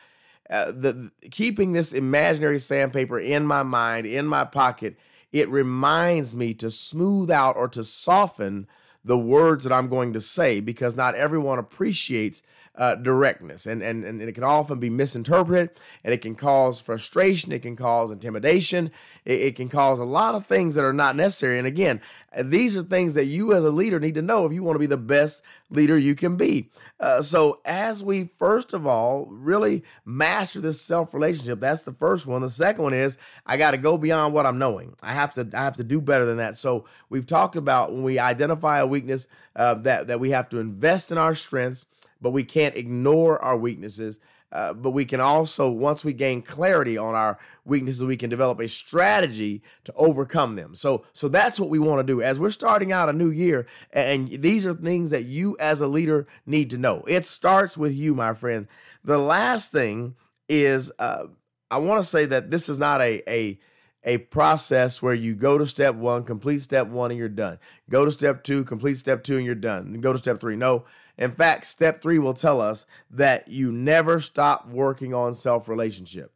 Uh, 0.50 0.66
the, 0.66 1.10
the 1.20 1.28
keeping 1.30 1.72
this 1.72 1.92
imaginary 1.92 2.58
sandpaper 2.58 3.18
in 3.18 3.46
my 3.46 3.62
mind 3.62 4.06
in 4.06 4.26
my 4.26 4.44
pocket, 4.44 4.96
it 5.32 5.48
reminds 5.48 6.34
me 6.34 6.52
to 6.54 6.70
smooth 6.70 7.30
out 7.30 7.56
or 7.56 7.68
to 7.68 7.84
soften 7.84 8.66
the 9.04 9.18
words 9.18 9.64
that 9.64 9.72
I'm 9.72 9.88
going 9.88 10.12
to 10.12 10.20
say 10.20 10.60
because 10.60 10.96
not 10.96 11.14
everyone 11.14 11.58
appreciates 11.58 12.42
uh, 12.74 12.94
directness 12.94 13.66
and, 13.66 13.82
and, 13.82 14.02
and 14.04 14.22
it 14.22 14.32
can 14.32 14.44
often 14.44 14.80
be 14.80 14.88
misinterpreted 14.88 15.70
and 16.04 16.14
it 16.14 16.22
can 16.22 16.34
cause 16.34 16.80
frustration. 16.80 17.52
It 17.52 17.60
can 17.60 17.76
cause 17.76 18.10
intimidation. 18.10 18.90
It, 19.26 19.40
it 19.40 19.56
can 19.56 19.68
cause 19.68 19.98
a 19.98 20.04
lot 20.04 20.34
of 20.34 20.46
things 20.46 20.74
that 20.74 20.84
are 20.84 20.92
not 20.92 21.14
necessary. 21.14 21.58
And 21.58 21.66
again, 21.66 22.00
these 22.42 22.76
are 22.76 22.82
things 22.82 23.14
that 23.14 23.26
you 23.26 23.52
as 23.52 23.62
a 23.62 23.70
leader 23.70 24.00
need 24.00 24.14
to 24.14 24.22
know 24.22 24.46
if 24.46 24.52
you 24.52 24.62
want 24.62 24.76
to 24.76 24.80
be 24.80 24.86
the 24.86 24.96
best 24.96 25.42
leader 25.70 25.98
you 25.98 26.14
can 26.14 26.36
be. 26.36 26.70
Uh, 26.98 27.20
so, 27.20 27.60
as 27.64 28.02
we 28.02 28.30
first 28.38 28.72
of 28.72 28.86
all 28.86 29.26
really 29.28 29.82
master 30.04 30.60
this 30.60 30.80
self 30.80 31.12
relationship, 31.12 31.58
that's 31.60 31.82
the 31.82 31.92
first 31.92 32.26
one. 32.26 32.42
The 32.42 32.48
second 32.48 32.84
one 32.84 32.94
is 32.94 33.18
I 33.44 33.56
got 33.56 33.72
to 33.72 33.76
go 33.76 33.98
beyond 33.98 34.32
what 34.32 34.46
I'm 34.46 34.58
knowing. 34.58 34.94
I 35.02 35.12
have 35.12 35.34
to 35.34 35.48
I 35.52 35.64
have 35.64 35.76
to 35.76 35.84
do 35.84 36.00
better 36.00 36.24
than 36.24 36.36
that. 36.36 36.56
So, 36.56 36.86
we've 37.10 37.26
talked 37.26 37.56
about 37.56 37.92
when 37.92 38.04
we 38.04 38.20
identify 38.20 38.78
a 38.78 38.86
weakness 38.86 39.26
uh, 39.56 39.74
that 39.74 40.06
that 40.06 40.20
we 40.20 40.30
have 40.30 40.48
to 40.50 40.58
invest 40.58 41.10
in 41.10 41.18
our 41.18 41.34
strengths 41.34 41.86
but 42.22 42.30
we 42.30 42.44
can't 42.44 42.76
ignore 42.76 43.38
our 43.42 43.56
weaknesses. 43.56 44.18
Uh, 44.50 44.74
but 44.74 44.90
we 44.90 45.06
can 45.06 45.18
also, 45.18 45.70
once 45.70 46.04
we 46.04 46.12
gain 46.12 46.42
clarity 46.42 46.98
on 46.98 47.14
our 47.14 47.38
weaknesses, 47.64 48.04
we 48.04 48.18
can 48.18 48.28
develop 48.28 48.60
a 48.60 48.68
strategy 48.68 49.62
to 49.82 49.92
overcome 49.94 50.56
them. 50.56 50.74
So, 50.74 51.06
so 51.14 51.28
that's 51.28 51.58
what 51.58 51.70
we 51.70 51.78
want 51.78 52.00
to 52.00 52.12
do 52.12 52.20
as 52.20 52.38
we're 52.38 52.50
starting 52.50 52.92
out 52.92 53.08
a 53.08 53.14
new 53.14 53.30
year. 53.30 53.66
And 53.94 54.28
these 54.28 54.66
are 54.66 54.74
things 54.74 55.08
that 55.08 55.24
you, 55.24 55.56
as 55.58 55.80
a 55.80 55.88
leader, 55.88 56.26
need 56.44 56.68
to 56.68 56.76
know. 56.76 57.02
It 57.08 57.24
starts 57.24 57.78
with 57.78 57.94
you, 57.94 58.14
my 58.14 58.34
friend. 58.34 58.68
The 59.02 59.16
last 59.16 59.72
thing 59.72 60.16
is, 60.50 60.92
uh, 60.98 61.28
I 61.70 61.78
want 61.78 62.04
to 62.04 62.08
say 62.08 62.26
that 62.26 62.50
this 62.50 62.68
is 62.68 62.78
not 62.78 63.00
a 63.00 63.22
a 63.26 63.58
a 64.04 64.18
process 64.18 65.00
where 65.00 65.14
you 65.14 65.34
go 65.34 65.56
to 65.56 65.66
step 65.66 65.94
one, 65.94 66.24
complete 66.24 66.60
step 66.60 66.88
one, 66.88 67.10
and 67.10 67.18
you're 67.18 67.28
done. 67.28 67.58
Go 67.88 68.04
to 68.04 68.10
step 68.10 68.44
two, 68.44 68.64
complete 68.64 68.96
step 68.98 69.22
two, 69.24 69.36
and 69.36 69.46
you're 69.46 69.54
done. 69.54 69.94
Go 70.00 70.12
to 70.12 70.18
step 70.18 70.40
three. 70.40 70.56
No, 70.56 70.84
in 71.18 71.32
fact, 71.32 71.66
step 71.66 72.00
three 72.00 72.18
will 72.18 72.34
tell 72.34 72.60
us 72.60 72.86
that 73.10 73.48
you 73.48 73.70
never 73.70 74.20
stop 74.20 74.68
working 74.68 75.12
on 75.12 75.34
self 75.34 75.68
relationship. 75.68 76.32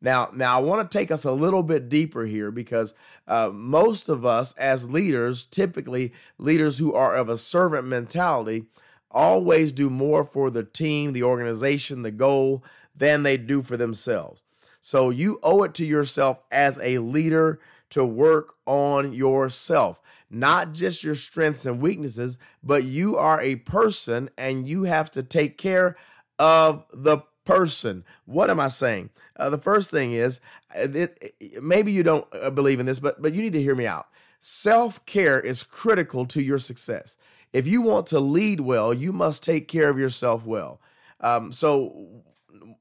Now, 0.00 0.30
now 0.32 0.56
I 0.56 0.62
want 0.62 0.90
to 0.90 0.98
take 0.98 1.10
us 1.10 1.24
a 1.24 1.32
little 1.32 1.62
bit 1.62 1.88
deeper 1.88 2.24
here 2.24 2.50
because 2.50 2.94
uh, 3.28 3.50
most 3.52 4.08
of 4.08 4.24
us 4.24 4.52
as 4.54 4.90
leaders, 4.90 5.44
typically 5.44 6.12
leaders 6.38 6.78
who 6.78 6.94
are 6.94 7.14
of 7.14 7.28
a 7.28 7.36
servant 7.36 7.86
mentality, 7.86 8.64
always 9.10 9.72
do 9.72 9.90
more 9.90 10.24
for 10.24 10.50
the 10.50 10.64
team, 10.64 11.12
the 11.12 11.22
organization, 11.22 12.02
the 12.02 12.10
goal 12.10 12.64
than 12.96 13.24
they 13.24 13.36
do 13.36 13.60
for 13.60 13.76
themselves. 13.76 14.42
So 14.80 15.10
you 15.10 15.38
owe 15.42 15.64
it 15.64 15.74
to 15.74 15.84
yourself 15.84 16.38
as 16.50 16.78
a 16.82 16.98
leader 16.98 17.60
to 17.90 18.04
work 18.04 18.54
on 18.66 19.12
yourself 19.12 20.00
not 20.30 20.72
just 20.72 21.02
your 21.02 21.14
strengths 21.14 21.66
and 21.66 21.80
weaknesses, 21.80 22.38
but 22.62 22.84
you 22.84 23.16
are 23.16 23.40
a 23.40 23.56
person 23.56 24.30
and 24.38 24.68
you 24.68 24.84
have 24.84 25.10
to 25.10 25.22
take 25.22 25.58
care 25.58 25.96
of 26.38 26.84
the 26.92 27.18
person. 27.44 28.04
What 28.26 28.48
am 28.48 28.60
I 28.60 28.68
saying? 28.68 29.10
Uh, 29.36 29.50
the 29.50 29.58
first 29.58 29.90
thing 29.90 30.12
is, 30.12 30.40
uh, 30.74 30.88
it, 30.92 31.34
it, 31.40 31.62
maybe 31.62 31.90
you 31.92 32.02
don't 32.02 32.26
uh, 32.32 32.50
believe 32.50 32.78
in 32.78 32.86
this, 32.86 33.00
but 33.00 33.20
but 33.20 33.34
you 33.34 33.42
need 33.42 33.54
to 33.54 33.62
hear 33.62 33.74
me 33.74 33.86
out. 33.86 34.06
Self 34.38 35.04
care 35.04 35.40
is 35.40 35.62
critical 35.62 36.24
to 36.26 36.42
your 36.42 36.58
success. 36.58 37.16
If 37.52 37.66
you 37.66 37.82
want 37.82 38.06
to 38.08 38.20
lead 38.20 38.60
well, 38.60 38.94
you 38.94 39.12
must 39.12 39.42
take 39.42 39.66
care 39.66 39.88
of 39.88 39.98
yourself 39.98 40.46
well. 40.46 40.80
Um, 41.20 41.52
so 41.52 42.22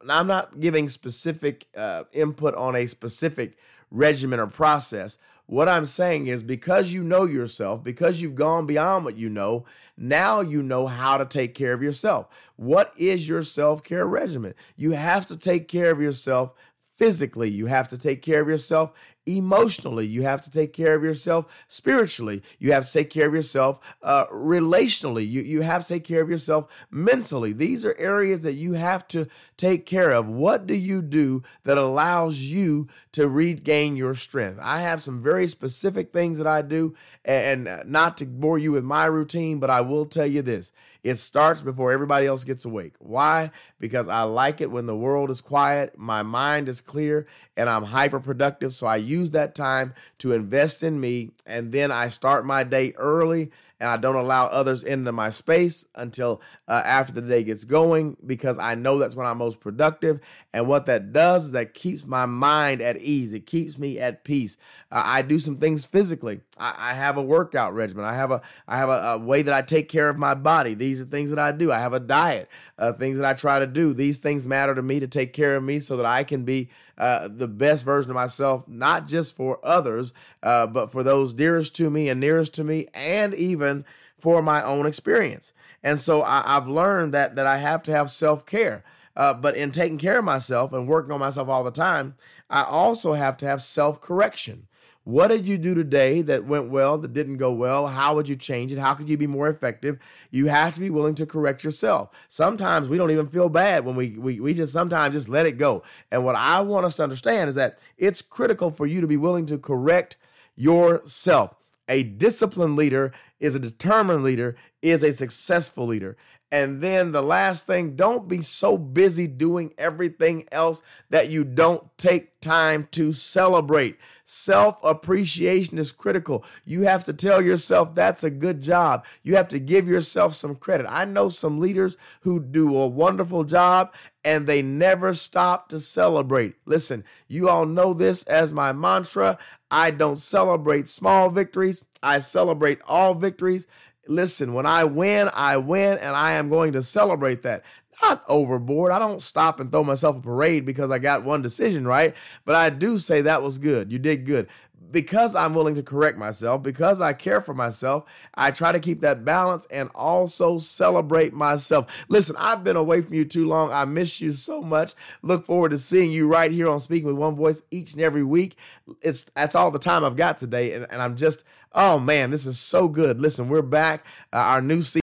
I'm 0.07 0.27
not 0.27 0.59
giving 0.59 0.88
specific 0.89 1.67
uh, 1.75 2.03
input 2.13 2.55
on 2.55 2.75
a 2.75 2.85
specific 2.85 3.57
regimen 3.91 4.39
or 4.39 4.47
process, 4.47 5.17
what 5.49 5.67
I'm 5.67 5.88
saying 5.88 6.27
is 6.27 6.43
because 6.43 6.93
you 6.93 7.03
know 7.03 7.23
yourself, 7.23 7.83
because 7.83 8.21
you've 8.21 8.35
gone 8.35 8.67
beyond 8.67 9.03
what 9.03 9.17
you 9.17 9.29
know, 9.29 9.65
now 9.97 10.41
you 10.41 10.62
know 10.62 10.85
how 10.85 11.17
to 11.17 11.25
take 11.25 11.55
care 11.55 11.73
of 11.73 11.81
yourself. 11.81 12.27
What 12.55 12.93
is 12.95 13.27
your 13.27 13.41
self 13.41 13.81
care 13.81 14.05
regimen? 14.05 14.53
You 14.75 14.91
have 14.91 15.25
to 15.25 15.35
take 15.35 15.67
care 15.67 15.89
of 15.89 15.99
yourself 15.99 16.53
physically, 16.99 17.49
you 17.49 17.67
have 17.67 17.88
to 17.88 17.97
take 17.97 18.21
care 18.21 18.41
of 18.41 18.49
yourself 18.49 18.91
emotionally. 19.25 20.05
You 20.05 20.23
have 20.23 20.41
to 20.41 20.51
take 20.51 20.73
care 20.73 20.95
of 20.95 21.03
yourself 21.03 21.65
spiritually. 21.69 22.43
You 22.59 22.73
have 22.73 22.85
to 22.85 22.91
take 22.91 23.09
care 23.09 23.27
of 23.27 23.33
yourself 23.33 23.79
uh, 24.03 24.25
relationally. 24.27 25.27
You, 25.27 25.41
you 25.41 25.62
have 25.62 25.83
to 25.83 25.93
take 25.93 26.03
care 26.03 26.21
of 26.21 26.29
yourself 26.29 26.67
mentally. 26.91 27.53
These 27.53 27.85
are 27.85 27.95
areas 27.97 28.41
that 28.41 28.53
you 28.53 28.73
have 28.73 29.07
to 29.09 29.27
take 29.55 29.85
care 29.85 30.12
of. 30.12 30.27
What 30.27 30.67
do 30.67 30.75
you 30.75 31.01
do 31.01 31.41
that 31.63 31.77
allows 31.77 32.41
you 32.41 32.89
to 33.13 33.29
regain 33.29 33.95
your 33.95 34.13
strength? 34.13 34.59
I 34.62 34.81
have 34.81 35.01
some 35.01 35.23
very 35.23 35.47
specific 35.47 36.12
things 36.12 36.38
that 36.38 36.47
I 36.47 36.62
do, 36.62 36.95
and 37.23 37.69
not 37.85 38.17
to 38.17 38.25
bore 38.25 38.57
you 38.57 38.73
with 38.73 38.83
my 38.83 39.05
routine, 39.05 39.59
but 39.59 39.69
I 39.69 39.79
will 39.81 40.05
tell 40.05 40.27
you 40.27 40.41
this 40.41 40.73
it 41.03 41.15
starts 41.15 41.62
before 41.62 41.91
everybody 41.91 42.25
else 42.25 42.43
gets 42.43 42.65
awake. 42.65 42.93
Why? 42.99 43.51
Because 43.79 44.07
I 44.07 44.23
like 44.23 44.62
it 44.62 44.71
when 44.71 44.85
the 44.85 44.95
world 44.95 45.29
is 45.29 45.41
quiet, 45.41 45.97
my 45.97 46.23
mind 46.23 46.67
is 46.69 46.81
clear, 46.81 47.27
and 47.55 47.69
I'm 47.69 47.83
hyper 47.83 48.19
productive. 48.19 48.73
So 48.73 48.88
I 48.88 48.97
use 48.97 49.31
that 49.31 49.55
time 49.55 49.93
to 50.19 50.33
invest 50.33 50.83
in 50.83 50.99
me, 50.99 51.31
and 51.45 51.71
then 51.71 51.91
I 51.91 52.09
start 52.09 52.45
my 52.45 52.63
day 52.63 52.93
early 52.97 53.51
and 53.79 53.89
I 53.89 53.97
don't 53.97 54.15
allow 54.15 54.47
others 54.47 54.83
into 54.83 55.12
my 55.12 55.29
space 55.29 55.88
until 55.95 56.41
uh, 56.67 56.81
after 56.85 57.13
the 57.13 57.21
day 57.21 57.43
gets 57.43 57.63
going 57.63 58.17
because 58.25 58.59
I 58.59 58.75
know 58.75 58.97
that's 58.97 59.15
when 59.15 59.25
I'm 59.25 59.38
most 59.38 59.62
productive. 59.62 60.19
And 60.53 60.67
what 60.67 60.85
that 60.88 61.13
does 61.13 61.45
is 61.45 61.51
that 61.53 61.73
keeps 61.73 62.05
my 62.05 62.25
mind 62.25 62.81
at 62.81 62.97
ease. 62.97 63.33
It 63.33 63.45
keeps 63.45 63.79
me 63.79 63.97
at 63.97 64.23
peace. 64.23 64.57
Uh, 64.91 65.03
I 65.05 65.21
do 65.21 65.39
some 65.39 65.57
things 65.57 65.85
physically. 65.85 66.41
I, 66.60 66.91
I, 66.91 66.93
have 66.93 67.17
a 67.17 67.22
workout 67.22 67.74
regimen. 67.74 68.06
I 68.06 68.13
have 68.15 68.32
a 68.32 68.41
I 68.67 68.78
have 68.78 68.89
a, 68.89 69.02
a, 69.02 69.17
way 69.17 69.41
that 69.41 69.54
I 69.54 69.62
take 69.62 69.89
care 69.89 70.10
of 70.10 70.17
my 70.17 70.34
body. 70.34 70.74
These 70.74 71.02
are 71.02 71.06
things 71.06 71.30
that 71.30 71.39
I 71.39 71.52
do. 71.52 71.72
I 71.72 71.80
have 71.80 71.93
a 71.93 72.00
diet. 72.00 72.50
Uh, 72.78 72.93
things 72.93 73.17
that 73.17 73.26
I 73.26 73.34
try 73.34 73.60
to 73.60 73.67
do. 73.67 73.93
These 73.93 74.19
things 74.19 74.48
matter 74.48 74.76
to 74.76 74.82
me 74.82 75.00
to 75.00 75.08
take 75.08 75.34
care 75.34 75.56
of 75.56 75.63
me 75.63 75.80
so 75.80 75.98
that 75.98 76.06
I 76.06 76.24
can 76.24 76.43
be 76.43 76.69
uh, 76.98 77.30
the 77.32 77.48
best 77.48 77.86
version 77.86 78.12
of 78.12 78.15
myself, 78.15 78.67
not 78.67 79.08
just 79.08 79.36
for 79.36 79.60
others, 79.63 80.13
uh, 80.43 80.67
but 80.67 80.91
for 80.91 81.04
those 81.04 81.34
dearest 81.34 81.76
to 81.78 81.89
me 81.89 82.10
and 82.10 82.19
nearest 82.19 82.54
to 82.56 82.63
me, 82.63 82.88
and 82.93 83.34
even 83.34 83.86
for 84.17 84.41
my 84.41 84.62
own 84.63 84.86
experience. 84.86 85.54
And 85.84 86.00
so 86.00 86.24
I, 86.24 86.43
have 86.45 86.67
learned 86.67 87.13
that 87.13 87.36
that 87.36 87.45
I 87.45 87.58
have 87.58 87.84
to 87.84 87.91
have 87.91 88.12
self 88.12 88.45
care. 88.45 88.84
Uh, 89.15 89.34
but 89.34 89.56
in 89.58 89.72
taking 89.72 89.98
care 89.98 90.19
of 90.19 90.26
myself 90.26 90.72
and 90.72 90.88
working 90.88 91.12
on 91.12 91.19
myself 91.19 91.50
all 91.50 91.63
the 91.63 91.72
time, 91.72 92.15
I 92.50 92.63
also 92.63 93.13
have 93.13 93.38
to 93.38 93.48
have 93.48 93.62
self 93.62 94.02
correction. 94.02 94.67
What 95.10 95.30
did 95.30 95.48
you 95.48 95.58
do 95.58 95.74
today 95.74 96.22
that 96.22 96.45
went 96.45 96.69
well, 96.69 97.00
that 97.00 97.13
didn't 97.13 97.38
go 97.38 97.52
well? 97.52 97.88
How 97.88 98.13
would 98.13 98.30
you 98.30 98.36
change 98.36 98.72
it? 98.72 98.78
How 98.78 98.93
could 98.93 99.10
you 99.10 99.17
be 99.17 99.26
more 99.26 99.48
effective? 99.50 99.98
You 100.30 100.45
have 100.50 100.76
to 100.76 100.80
be 100.80 100.91
willing 100.91 101.15
to 101.15 101.26
correct 101.26 101.63
yourself. 101.63 102.12
Sometimes 102.30 102.88
we 102.88 102.98
don't 103.00 103.10
even 103.10 103.28
feel 103.28 103.50
bad 103.50 103.86
when 103.86 103.95
we, 103.95 104.10
we, 104.19 104.39
we 104.39 104.54
just 104.54 104.72
sometimes 104.72 105.15
just 105.15 105.28
let 105.28 105.48
it 105.48 105.58
go. 105.58 105.82
And 106.12 106.24
what 106.24 106.36
I 106.36 106.62
want 106.62 106.86
us 106.86 106.98
to 106.98 107.04
understand 107.04 107.50
is 107.50 107.56
that 107.56 107.80
it's 107.98 108.22
critical 108.22 108.69
for 108.69 108.86
you 108.86 109.02
to 109.02 109.08
be 109.08 109.17
willing 109.17 109.48
to 109.48 109.58
correct 109.58 110.15
yourself. 110.56 111.56
A 111.88 112.04
disciplined 112.04 112.76
leader 112.76 113.12
is 113.39 113.56
a 113.56 113.60
determined 113.60 114.22
leader, 114.22 114.58
is 114.84 115.02
a 115.02 115.12
successful 115.12 115.88
leader. 115.88 116.17
And 116.51 116.81
then 116.81 117.12
the 117.12 117.21
last 117.21 117.67
thing, 117.67 117.95
don't 117.95 118.27
be 118.27 118.41
so 118.41 118.77
busy 118.77 119.27
doing 119.27 119.73
everything 119.77 120.45
else 120.51 120.81
that 121.12 121.29
you 121.29 121.43
don't 121.43 121.95
take 121.97 122.39
time 122.41 122.88
to 122.91 123.13
celebrate. 123.13 123.97
Self 124.25 124.77
appreciation 124.83 125.77
is 125.77 125.91
critical. 125.91 126.43
You 126.65 126.83
have 126.83 127.03
to 127.05 127.13
tell 127.13 127.41
yourself 127.41 127.93
that's 127.93 128.23
a 128.23 128.31
good 128.31 128.62
job. 128.62 129.05
You 129.21 129.35
have 129.35 129.47
to 129.49 129.59
give 129.59 129.88
yourself 129.88 130.33
some 130.33 130.55
credit. 130.55 130.88
I 130.89 131.05
know 131.05 131.29
some 131.29 131.59
leaders 131.59 131.97
who 132.21 132.39
do 132.39 132.77
a 132.77 132.88
wonderful 132.88 133.43
job 133.43 133.93
and 134.23 134.47
they 134.47 134.62
never 134.62 135.13
stop 135.13 135.69
to 135.69 135.79
celebrate. 135.79 136.55
Listen, 136.65 137.03
you 137.27 137.49
all 137.49 137.65
know 137.65 137.93
this 137.93 138.23
as 138.23 138.53
my 138.53 138.71
mantra. 138.71 139.38
I 139.71 139.91
don't 139.91 140.19
celebrate 140.19 140.89
small 140.89 141.29
victories, 141.29 141.85
I 142.01 142.19
celebrate 142.19 142.79
all 142.88 143.13
victories. 143.13 143.67
Listen, 144.10 144.54
when 144.54 144.65
I 144.65 144.84
win, 144.86 145.30
I 145.34 145.58
win, 145.58 146.00
and 146.00 146.15
I 146.15 146.34
am 146.34 146.50
going 146.50 146.74
to 146.74 146.82
celebrate 146.82 147.43
that. 147.43 147.63
Not 148.02 148.24
overboard. 148.28 148.91
I 148.91 149.00
don't 149.00 149.22
stop 149.22 149.60
and 149.60 149.72
throw 149.72 149.84
myself 149.84 150.17
a 150.17 150.22
parade 150.22 150.65
because 150.65 150.89
I 150.89 151.00
got 151.00 151.24
one 151.24 151.41
decision 151.41 151.86
right, 151.88 152.15
but 152.45 152.56
I 152.56 152.69
do 152.69 152.98
say 152.98 153.22
that 153.22 153.43
was 153.43 153.58
good. 153.58 153.91
You 153.91 154.00
did 154.00 154.26
good 154.26 154.48
because 154.91 155.36
I'm 155.36 155.54
willing 155.54 155.76
to 155.76 155.84
correct 155.84 156.17
myself, 156.17 156.63
because 156.63 157.02
I 157.02 157.13
care 157.13 157.41
for 157.41 157.54
myself, 157.54 158.06
I 158.34 158.52
try 158.52 158.72
to 158.72 158.80
keep 158.80 159.02
that 159.02 159.24
balance 159.24 159.67
and 159.69 159.89
also 159.93 160.58
celebrate 160.58 161.34
myself. 161.34 162.06
Listen, 162.08 162.36
I've 162.39 162.63
been 162.63 162.76
away 162.76 163.02
from 163.02 163.13
you 163.13 163.26
too 163.26 163.48
long. 163.48 163.72
I 163.72 163.86
miss 163.86 164.22
you 164.22 164.32
so 164.32 164.62
much. 164.62 164.93
Look 165.22 165.45
forward 165.45 165.69
to 165.69 165.80
seeing 165.80 166.12
you 166.12 166.28
right 166.28 166.52
here 166.52 166.69
on 166.69 166.80
Speaking 166.80 167.08
with 167.08 167.17
One 167.17 167.36
Voice 167.36 167.62
each 167.72 167.93
and 167.93 168.02
every 168.02 168.24
week. 168.24 168.58
It's 169.02 169.24
that's 169.36 169.56
all 169.56 169.72
the 169.72 169.80
time 169.80 170.04
I've 170.04 170.15
got 170.15 170.38
today, 170.38 170.74
and, 170.74 170.88
and 170.89 171.02
I'm 171.02 171.15
just 171.15 171.43
Oh 171.73 171.99
man, 171.99 172.32
this 172.32 172.45
is 172.45 172.60
so 172.60 172.88
good. 172.88 173.19
Listen, 173.19 173.47
we're 173.47 173.62
back. 173.62 174.05
Uh, 174.34 174.38
our 174.38 174.62
new 174.62 174.82
season 174.82 175.01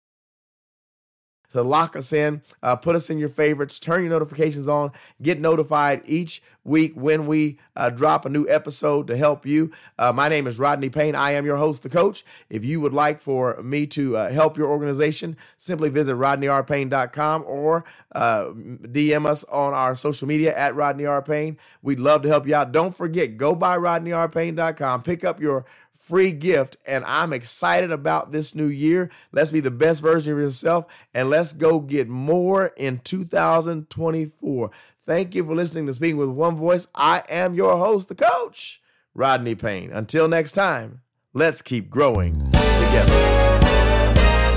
to 1.54 1.62
lock 1.62 1.94
us 1.94 2.12
in, 2.12 2.42
uh, 2.62 2.74
put 2.76 2.96
us 2.96 3.10
in 3.10 3.18
your 3.18 3.28
favorites, 3.28 3.78
turn 3.78 4.02
your 4.02 4.10
notifications 4.10 4.66
on, 4.66 4.90
get 5.22 5.40
notified 5.40 6.02
each 6.04 6.42
week 6.64 6.92
when 6.94 7.26
we 7.26 7.58
uh, 7.76 7.90
drop 7.90 8.24
a 8.24 8.28
new 8.28 8.48
episode 8.48 9.06
to 9.06 9.16
help 9.16 9.46
you. 9.46 9.70
Uh, 9.98 10.12
my 10.12 10.28
name 10.28 10.46
is 10.46 10.58
Rodney 10.58 10.88
Payne. 10.88 11.14
I 11.14 11.32
am 11.32 11.44
your 11.44 11.58
host, 11.58 11.82
the 11.82 11.88
coach. 11.88 12.24
If 12.50 12.64
you 12.64 12.80
would 12.80 12.92
like 12.92 13.20
for 13.20 13.62
me 13.62 13.86
to 13.88 14.16
uh, 14.16 14.32
help 14.32 14.56
your 14.56 14.68
organization, 14.68 15.36
simply 15.56 15.90
visit 15.90 16.16
rodneyrpayne.com 16.16 17.44
or 17.46 17.84
uh, 18.14 18.46
DM 18.46 19.26
us 19.26 19.44
on 19.44 19.74
our 19.74 19.94
social 19.94 20.26
media 20.26 20.56
at 20.56 20.74
Rodney 20.74 21.06
R. 21.06 21.22
Payne. 21.22 21.58
We'd 21.82 22.00
love 22.00 22.22
to 22.22 22.28
help 22.28 22.48
you 22.48 22.54
out. 22.54 22.72
Don't 22.72 22.94
forget, 22.94 23.36
go 23.36 23.54
by 23.54 23.76
rodneyrpayne.com, 23.76 25.02
pick 25.02 25.24
up 25.24 25.40
your 25.40 25.66
free 25.96 26.32
gift. 26.32 26.76
And 26.86 27.04
I'm 27.04 27.32
excited 27.32 27.90
about 27.90 28.32
this 28.32 28.54
new 28.54 28.66
year. 28.66 29.10
Let's 29.32 29.50
be 29.50 29.60
the 29.60 29.70
best 29.70 30.02
version 30.02 30.32
of 30.32 30.38
yourself 30.38 30.86
and 31.14 31.30
let's 31.30 31.52
go 31.52 31.80
get 31.80 32.08
more 32.08 32.66
in 32.76 33.00
2024. 33.04 34.70
Thank 34.98 35.34
you 35.34 35.44
for 35.44 35.54
listening 35.54 35.86
to 35.86 35.94
Speaking 35.94 36.16
with 36.16 36.30
One 36.30 36.56
Voice. 36.56 36.88
I 36.94 37.22
am 37.28 37.54
your 37.54 37.76
host, 37.78 38.08
the 38.08 38.14
coach, 38.14 38.82
Rodney 39.14 39.54
Payne. 39.54 39.90
Until 39.92 40.28
next 40.28 40.52
time, 40.52 41.02
let's 41.32 41.62
keep 41.62 41.90
growing 41.90 42.34
together. 42.52 43.44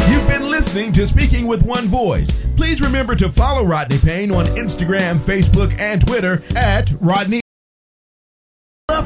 You've 0.09 0.27
been 0.27 0.49
listening 0.49 0.93
to 0.93 1.05
Speaking 1.05 1.47
with 1.47 1.63
One 1.65 1.87
Voice. 1.87 2.45
Please 2.55 2.81
remember 2.81 3.15
to 3.15 3.29
follow 3.29 3.65
Rodney 3.65 3.97
Payne 3.97 4.31
on 4.31 4.45
Instagram, 4.45 5.15
Facebook, 5.17 5.77
and 5.79 6.05
Twitter 6.05 6.41
at 6.55 6.89
Rodney 7.01 7.41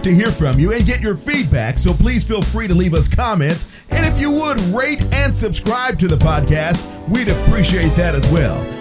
love 0.01 0.15
to 0.15 0.15
hear 0.15 0.31
from 0.31 0.59
you 0.59 0.73
and 0.73 0.85
get 0.85 0.99
your 0.99 1.15
feedback, 1.15 1.77
so 1.77 1.93
please 1.93 2.27
feel 2.27 2.41
free 2.41 2.67
to 2.67 2.73
leave 2.73 2.93
us 2.95 3.07
comments. 3.07 3.83
And 3.91 4.05
if 4.05 4.19
you 4.19 4.31
would 4.31 4.57
rate 4.73 5.03
and 5.13 5.33
subscribe 5.33 5.99
to 5.99 6.07
the 6.07 6.15
podcast, 6.17 6.81
we'd 7.07 7.27
appreciate 7.27 7.93
that 7.95 8.15
as 8.15 8.27
well. 8.31 8.80